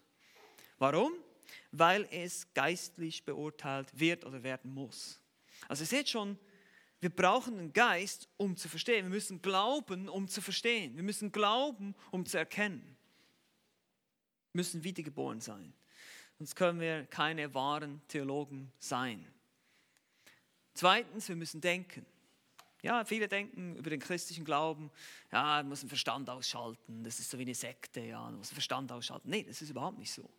[0.79, 1.13] Warum?
[1.71, 5.19] Weil es geistlich beurteilt wird oder werden muss.
[5.67, 6.37] Also ihr seht schon,
[6.99, 9.05] wir brauchen einen Geist, um zu verstehen.
[9.05, 10.95] Wir müssen glauben, um zu verstehen.
[10.95, 12.97] Wir müssen glauben, um zu erkennen.
[14.51, 15.73] Wir müssen wiedergeboren sein.
[16.39, 19.25] Sonst können wir keine wahren Theologen sein.
[20.77, 22.05] Zweitens, wir müssen denken.
[22.83, 24.91] Ja, viele denken über den christlichen Glauben,
[25.31, 28.49] ja, man muss den Verstand ausschalten, das ist so wie eine Sekte, ja, man muss
[28.49, 29.27] den Verstand ausschalten.
[29.27, 30.29] Nee, das ist überhaupt nicht so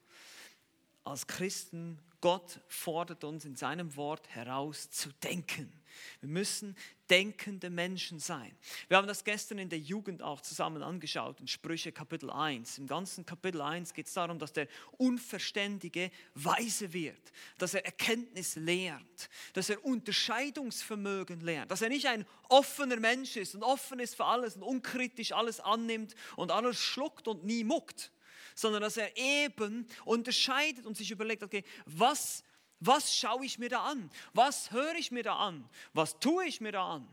[1.03, 5.73] als Christen, Gott fordert uns in seinem Wort heraus zu denken.
[6.21, 6.77] Wir müssen
[7.11, 8.57] denkende Menschen sein.
[8.89, 12.79] Wir haben das gestern in der Jugend auch zusammen angeschaut, in Sprüche Kapitel 1.
[12.79, 18.57] Im ganzen Kapitel 1 geht es darum, dass der Unverständige weise wird, dass er Erkenntnis
[18.57, 24.17] lernt, dass er Unterscheidungsvermögen lernt, dass er nicht ein offener Mensch ist und offen ist
[24.17, 28.13] für alles und unkritisch alles annimmt und alles schluckt und nie muckt
[28.55, 32.43] sondern dass er eben unterscheidet und sich überlegt, okay, was,
[32.81, 34.11] was schaue ich mir da an?
[34.35, 35.69] Was höre ich mir da an?
[35.93, 37.09] Was tue ich mir da an?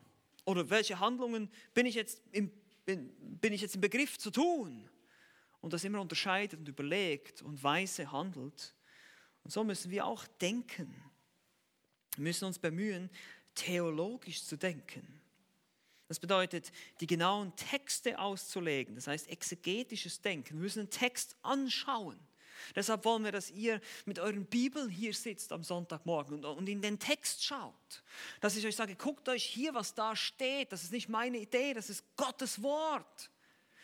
[0.46, 2.52] Oder welche Handlungen bin ich jetzt im,
[2.86, 3.10] bin,
[3.40, 4.90] bin ich jetzt im Begriff zu tun?
[5.62, 8.76] Und das immer unterscheidet und überlegt und weise handelt.
[9.44, 10.94] Und so müssen wir auch denken.
[12.16, 13.10] Wir müssen uns bemühen,
[13.56, 15.22] theologisch zu denken.
[16.08, 20.56] Das bedeutet, die genauen Texte auszulegen, das heißt exegetisches Denken.
[20.56, 22.20] Wir müssen den Text anschauen.
[22.76, 27.00] Deshalb wollen wir, dass ihr mit euren Bibeln hier sitzt am Sonntagmorgen und in den
[27.00, 28.04] Text schaut.
[28.40, 30.72] Dass ich euch sage, guckt euch hier, was da steht.
[30.72, 33.32] Das ist nicht meine Idee, das ist Gottes Wort.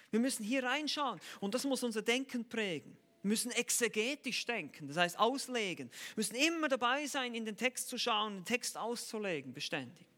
[0.10, 2.98] Wir müssen hier reinschauen und das muss unser Denken prägen.
[3.24, 5.90] Wir müssen exegetisch denken, das heißt auslegen.
[5.90, 10.11] Wir müssen immer dabei sein, in den Text zu schauen, den Text auszulegen, beständig.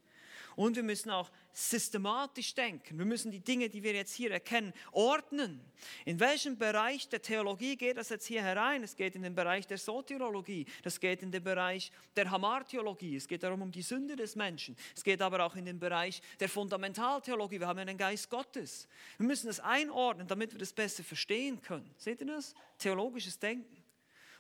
[0.56, 2.98] Und wir müssen auch systematisch denken.
[2.98, 5.62] Wir müssen die Dinge, die wir jetzt hier erkennen, ordnen.
[6.06, 8.84] In welchem Bereich der Theologie geht das jetzt hier herein?
[8.84, 13.28] Es geht in den Bereich der Soteriologie, das geht in den Bereich der Hamartheologie, es
[13.28, 16.50] geht darum um die Sünde des Menschen, es geht aber auch in den Bereich der
[16.50, 17.60] Fundamentaltheologie.
[17.60, 18.88] Wir haben ja den Geist Gottes.
[19.18, 21.90] Wir müssen das einordnen, damit wir das besser verstehen können.
[21.98, 22.56] Seht ihr das?
[22.78, 23.84] Theologisches Denken.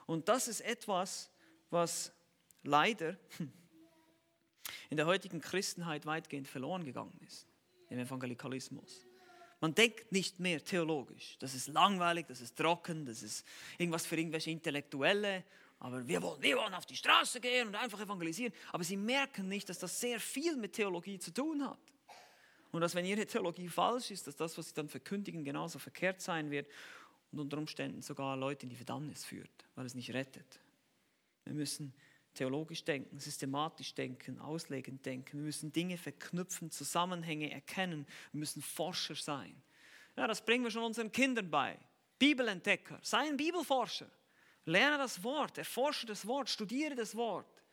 [0.05, 1.31] Und das ist etwas,
[1.69, 2.11] was
[2.63, 3.17] leider
[4.89, 7.47] in der heutigen Christenheit weitgehend verloren gegangen ist,
[7.89, 9.05] im Evangelikalismus.
[9.59, 11.37] Man denkt nicht mehr theologisch.
[11.39, 13.45] Das ist langweilig, das ist trocken, das ist
[13.77, 15.43] irgendwas für irgendwelche Intellektuelle.
[15.79, 18.53] Aber wir wollen, wir wollen auf die Straße gehen und einfach evangelisieren.
[18.71, 21.79] Aber sie merken nicht, dass das sehr viel mit Theologie zu tun hat.
[22.71, 26.21] Und dass wenn ihre Theologie falsch ist, dass das, was sie dann verkündigen, genauso verkehrt
[26.21, 26.67] sein wird
[27.31, 30.59] und unter Umständen sogar Leute in die Verdammnis führt, weil es nicht rettet.
[31.45, 31.93] Wir müssen
[32.33, 35.39] theologisch denken, systematisch denken, auslegend denken.
[35.39, 38.05] Wir müssen Dinge verknüpfen, Zusammenhänge erkennen.
[38.31, 39.61] Wir müssen Forscher sein.
[40.15, 41.77] Ja, das bringen wir schon unseren Kindern bei.
[42.19, 44.09] Bibelentdecker, sei ein Bibelforscher.
[44.65, 47.63] Lerne das Wort, erforsche das Wort, studiere das Wort.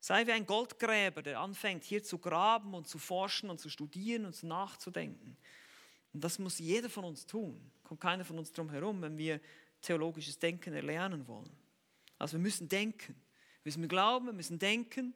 [0.00, 4.26] Sei wie ein Goldgräber, der anfängt hier zu graben und zu forschen und zu studieren
[4.26, 5.36] und nachzudenken.
[6.12, 7.70] Und das muss jeder von uns tun.
[7.82, 9.40] Kommt keiner von uns drum herum, wenn wir
[9.80, 11.50] theologisches Denken erlernen wollen.
[12.18, 13.14] Also wir müssen denken.
[13.64, 15.14] Wir müssen glauben, wir müssen denken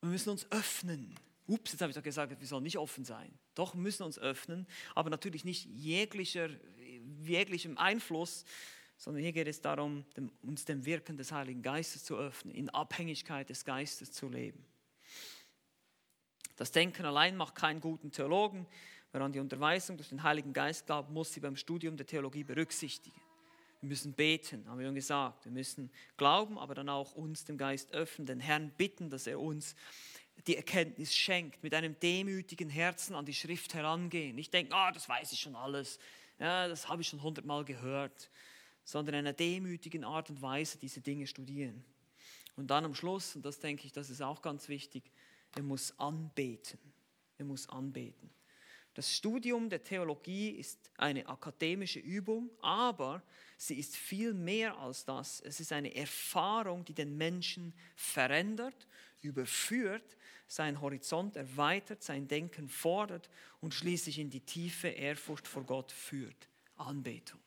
[0.00, 1.18] und wir müssen uns öffnen.
[1.46, 3.32] Ups, jetzt habe ich doch gesagt, wir sollen nicht offen sein.
[3.54, 6.48] Doch, wir müssen uns öffnen, aber natürlich nicht jeglicher,
[7.22, 8.44] jeglichem Einfluss,
[8.96, 10.04] sondern hier geht es darum,
[10.42, 14.64] uns dem Wirken des Heiligen Geistes zu öffnen, in Abhängigkeit des Geistes zu leben.
[16.56, 18.66] Das Denken allein macht keinen guten Theologen.
[19.10, 22.44] Wer an die Unterweisung durch den Heiligen Geist glaubt, muss sie beim Studium der Theologie
[22.44, 23.20] berücksichtigen.
[23.82, 25.44] Wir müssen beten, haben wir schon gesagt.
[25.44, 29.40] Wir müssen glauben, aber dann auch uns dem Geist öffnen, den Herrn bitten, dass er
[29.40, 29.74] uns
[30.46, 34.36] die Erkenntnis schenkt, mit einem demütigen Herzen an die Schrift herangehen.
[34.36, 35.98] Nicht denken, ah, das weiß ich schon alles,
[36.38, 38.30] ja, das habe ich schon hundertmal gehört,
[38.84, 41.84] sondern in einer demütigen Art und Weise diese Dinge studieren.
[42.54, 45.10] Und dann am Schluss, und das denke ich, das ist auch ganz wichtig,
[45.56, 46.78] er muss anbeten.
[47.36, 48.30] Er muss anbeten.
[48.94, 53.22] Das Studium der Theologie ist eine akademische Übung, aber
[53.56, 55.40] sie ist viel mehr als das.
[55.40, 58.86] Es ist eine Erfahrung, die den Menschen verändert,
[59.22, 60.16] überführt,
[60.46, 63.30] seinen Horizont erweitert, sein Denken fordert
[63.60, 66.48] und schließlich in die tiefe Ehrfurcht vor Gott führt.
[66.76, 67.40] Anbetung.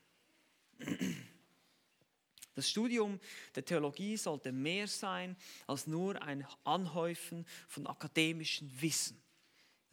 [2.54, 3.20] Das Studium
[3.54, 5.36] der Theologie sollte mehr sein
[5.66, 9.22] als nur ein Anhäufen von akademischem Wissen.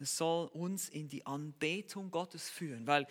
[0.04, 3.06] Es soll uns in die Anbetung Gottes führen, weil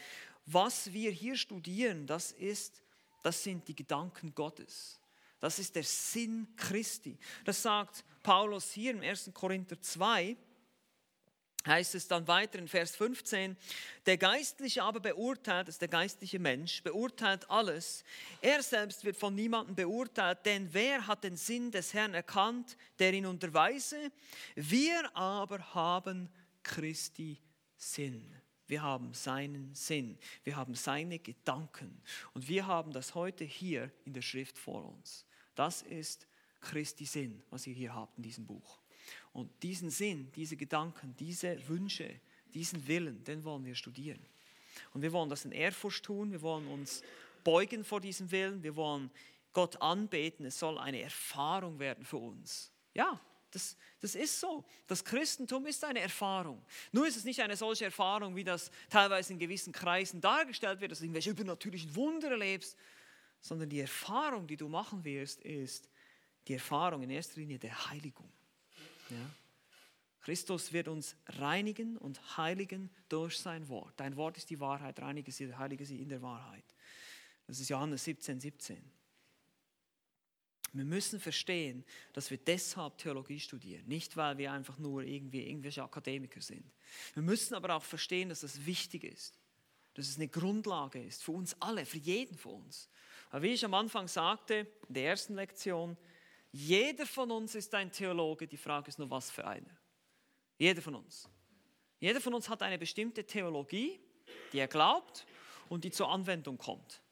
[0.46, 2.84] was wir hier studieren, das ist,
[3.24, 5.00] das sind die Gedanken Gottes.
[5.40, 7.18] Das ist der Sinn Christi.
[7.46, 9.32] Das sagt Paulus hier im 1.
[9.34, 10.38] Korinther 2,
[11.66, 13.58] heißt es dann weiter in Vers 15,
[14.06, 18.04] der Geistliche aber beurteilt, das ist der geistliche Mensch, beurteilt alles.
[18.42, 23.14] Er selbst wird von niemandem beurteilt, denn wer hat den Sinn des Herrn erkannt, der
[23.14, 24.12] ihn unterweise?
[24.56, 26.30] Wir aber haben
[26.64, 27.38] Christi
[27.76, 28.34] Sinn.
[28.68, 32.02] Wir haben seinen Sinn, wir haben seine Gedanken
[32.34, 35.26] und wir haben das heute hier in der Schrift vor uns.
[35.54, 36.28] Das ist
[36.62, 38.80] Christi Sinn, was ihr hier habt in diesem Buch.
[39.34, 42.20] Und diesen Sinn, diese Gedanken, diese Wünsche,
[42.54, 44.26] diesen Willen, den wollen wir studieren.
[44.94, 47.04] Und wir wollen das in Ehrfurcht tun, wir wollen uns
[47.44, 49.12] beugen vor diesem Willen, wir wollen
[49.52, 52.72] Gott anbeten, es soll eine Erfahrung werden für uns.
[52.94, 53.20] Ja,
[53.54, 54.66] das, das ist so.
[54.88, 56.66] Das Christentum ist eine Erfahrung.
[56.92, 60.92] Nur ist es nicht eine solche Erfahrung, wie das teilweise in gewissen Kreisen dargestellt wird,
[60.92, 62.76] dass du irgendwelche übernatürlichen Wunder erlebst,
[63.42, 65.88] sondern die Erfahrung, die du machen wirst, ist
[66.48, 68.32] die Erfahrung in erster Linie der Heiligung.
[69.10, 69.30] Ja?
[70.22, 73.94] Christus wird uns reinigen und heiligen durch sein Wort.
[73.98, 76.64] Dein Wort ist die Wahrheit, reinige sie, heilige sie in der Wahrheit.
[77.46, 78.92] Das ist Johannes 17, 17.
[80.74, 85.84] Wir müssen verstehen, dass wir deshalb Theologie studieren, nicht weil wir einfach nur irgendwie irgendwelche
[85.84, 86.66] Akademiker sind.
[87.14, 89.40] Wir müssen aber auch verstehen, dass das wichtig ist,
[89.94, 92.90] dass es eine Grundlage ist für uns alle, für jeden von uns.
[93.30, 95.96] Aber wie ich am Anfang sagte, in der ersten Lektion,
[96.52, 99.78] jeder von uns ist ein Theologe, die Frage ist nur, was für einer.
[100.58, 101.30] Jeder von uns.
[102.00, 104.00] Jeder von uns hat eine bestimmte Theologie,
[104.52, 105.28] die er glaubt
[105.70, 107.03] und die zur Anwendung kommt.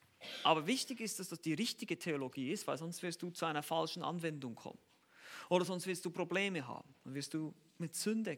[0.43, 3.63] Aber wichtig ist, dass das die richtige Theologie ist, weil sonst wirst du zu einer
[3.63, 4.79] falschen Anwendung kommen.
[5.49, 6.93] Oder sonst wirst du Probleme haben.
[7.03, 8.37] Dann wirst du mit Sünde,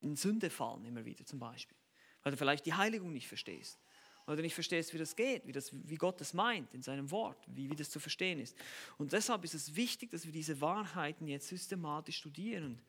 [0.00, 1.76] in Sünde fallen immer wieder zum Beispiel.
[2.22, 3.78] Weil du vielleicht die Heiligung nicht verstehst.
[4.26, 7.10] Weil du nicht verstehst, wie das geht, wie, das, wie Gott das meint in seinem
[7.10, 8.56] Wort, wie, wie das zu verstehen ist.
[8.96, 12.80] Und deshalb ist es wichtig, dass wir diese Wahrheiten jetzt systematisch studieren.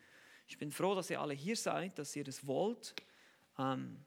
[0.47, 2.95] Ich bin froh, dass ihr alle hier seid, dass ihr das wollt,
[3.57, 3.97] ähm,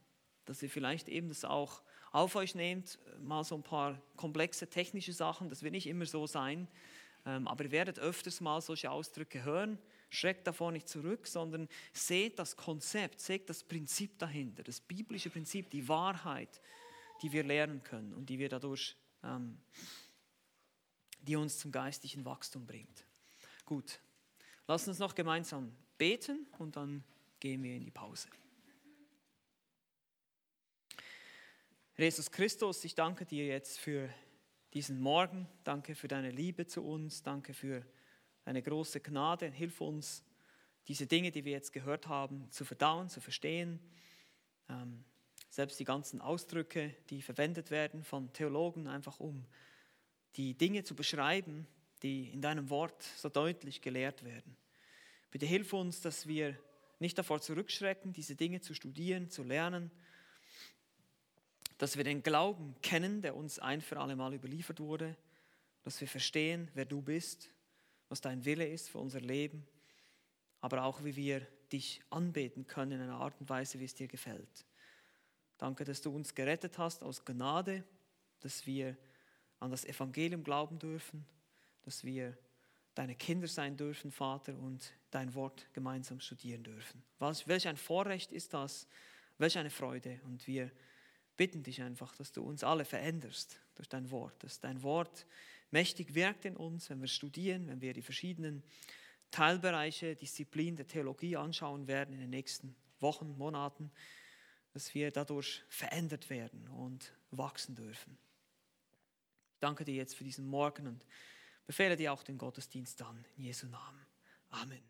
[0.44, 1.82] dass ihr vielleicht eben das auch
[2.12, 6.26] auf euch nehmt, mal so ein paar komplexe technische Sachen, das wird nicht immer so
[6.26, 6.68] sein,
[7.26, 9.78] ähm, aber ihr werdet öfters mal solche Ausdrücke hören.
[10.10, 15.68] Schreckt davor nicht zurück, sondern seht das Konzept, seht das Prinzip dahinter, das biblische Prinzip,
[15.70, 16.62] die Wahrheit,
[17.20, 19.58] die wir lernen können und die wir dadurch, ähm,
[21.20, 23.04] die uns zum geistlichen Wachstum bringt.
[23.66, 24.00] Gut,
[24.66, 27.04] lasst uns noch gemeinsam beten und dann
[27.38, 28.28] gehen wir in die Pause.
[32.00, 34.08] Jesus Christus, ich danke dir jetzt für
[34.72, 35.48] diesen Morgen.
[35.64, 37.24] Danke für deine Liebe zu uns.
[37.24, 37.84] Danke für
[38.44, 39.50] deine große Gnade.
[39.50, 40.22] Hilf uns,
[40.86, 43.80] diese Dinge, die wir jetzt gehört haben, zu verdauen, zu verstehen.
[44.68, 45.02] Ähm,
[45.50, 49.44] selbst die ganzen Ausdrücke, die verwendet werden von Theologen, einfach um
[50.36, 51.66] die Dinge zu beschreiben,
[52.04, 54.56] die in deinem Wort so deutlich gelehrt werden.
[55.32, 56.56] Bitte hilf uns, dass wir
[57.00, 59.90] nicht davor zurückschrecken, diese Dinge zu studieren, zu lernen,
[61.78, 65.16] dass wir den Glauben kennen, der uns ein für alle Mal überliefert wurde,
[65.82, 67.50] dass wir verstehen, wer du bist,
[68.08, 69.66] was dein Wille ist für unser Leben,
[70.60, 74.08] aber auch wie wir dich anbeten können in einer Art und Weise, wie es dir
[74.08, 74.66] gefällt.
[75.56, 77.84] Danke, dass du uns gerettet hast aus Gnade,
[78.40, 78.96] dass wir
[79.60, 81.24] an das Evangelium glauben dürfen,
[81.82, 82.36] dass wir
[82.94, 87.02] deine Kinder sein dürfen, Vater, und dein Wort gemeinsam studieren dürfen.
[87.18, 88.88] Was, welch ein Vorrecht ist das,
[89.38, 90.20] welch eine Freude.
[90.24, 90.70] Und wir
[91.38, 95.24] bitten dich einfach, dass du uns alle veränderst durch dein Wort, dass dein Wort
[95.70, 98.62] mächtig wirkt in uns, wenn wir studieren, wenn wir die verschiedenen
[99.30, 103.90] Teilbereiche, Disziplinen der Theologie anschauen werden in den nächsten Wochen, Monaten,
[104.72, 108.18] dass wir dadurch verändert werden und wachsen dürfen.
[109.54, 111.04] Ich danke dir jetzt für diesen Morgen und
[111.66, 113.24] befehle dir auch den Gottesdienst an.
[113.36, 114.06] In Jesu Namen.
[114.50, 114.88] Amen.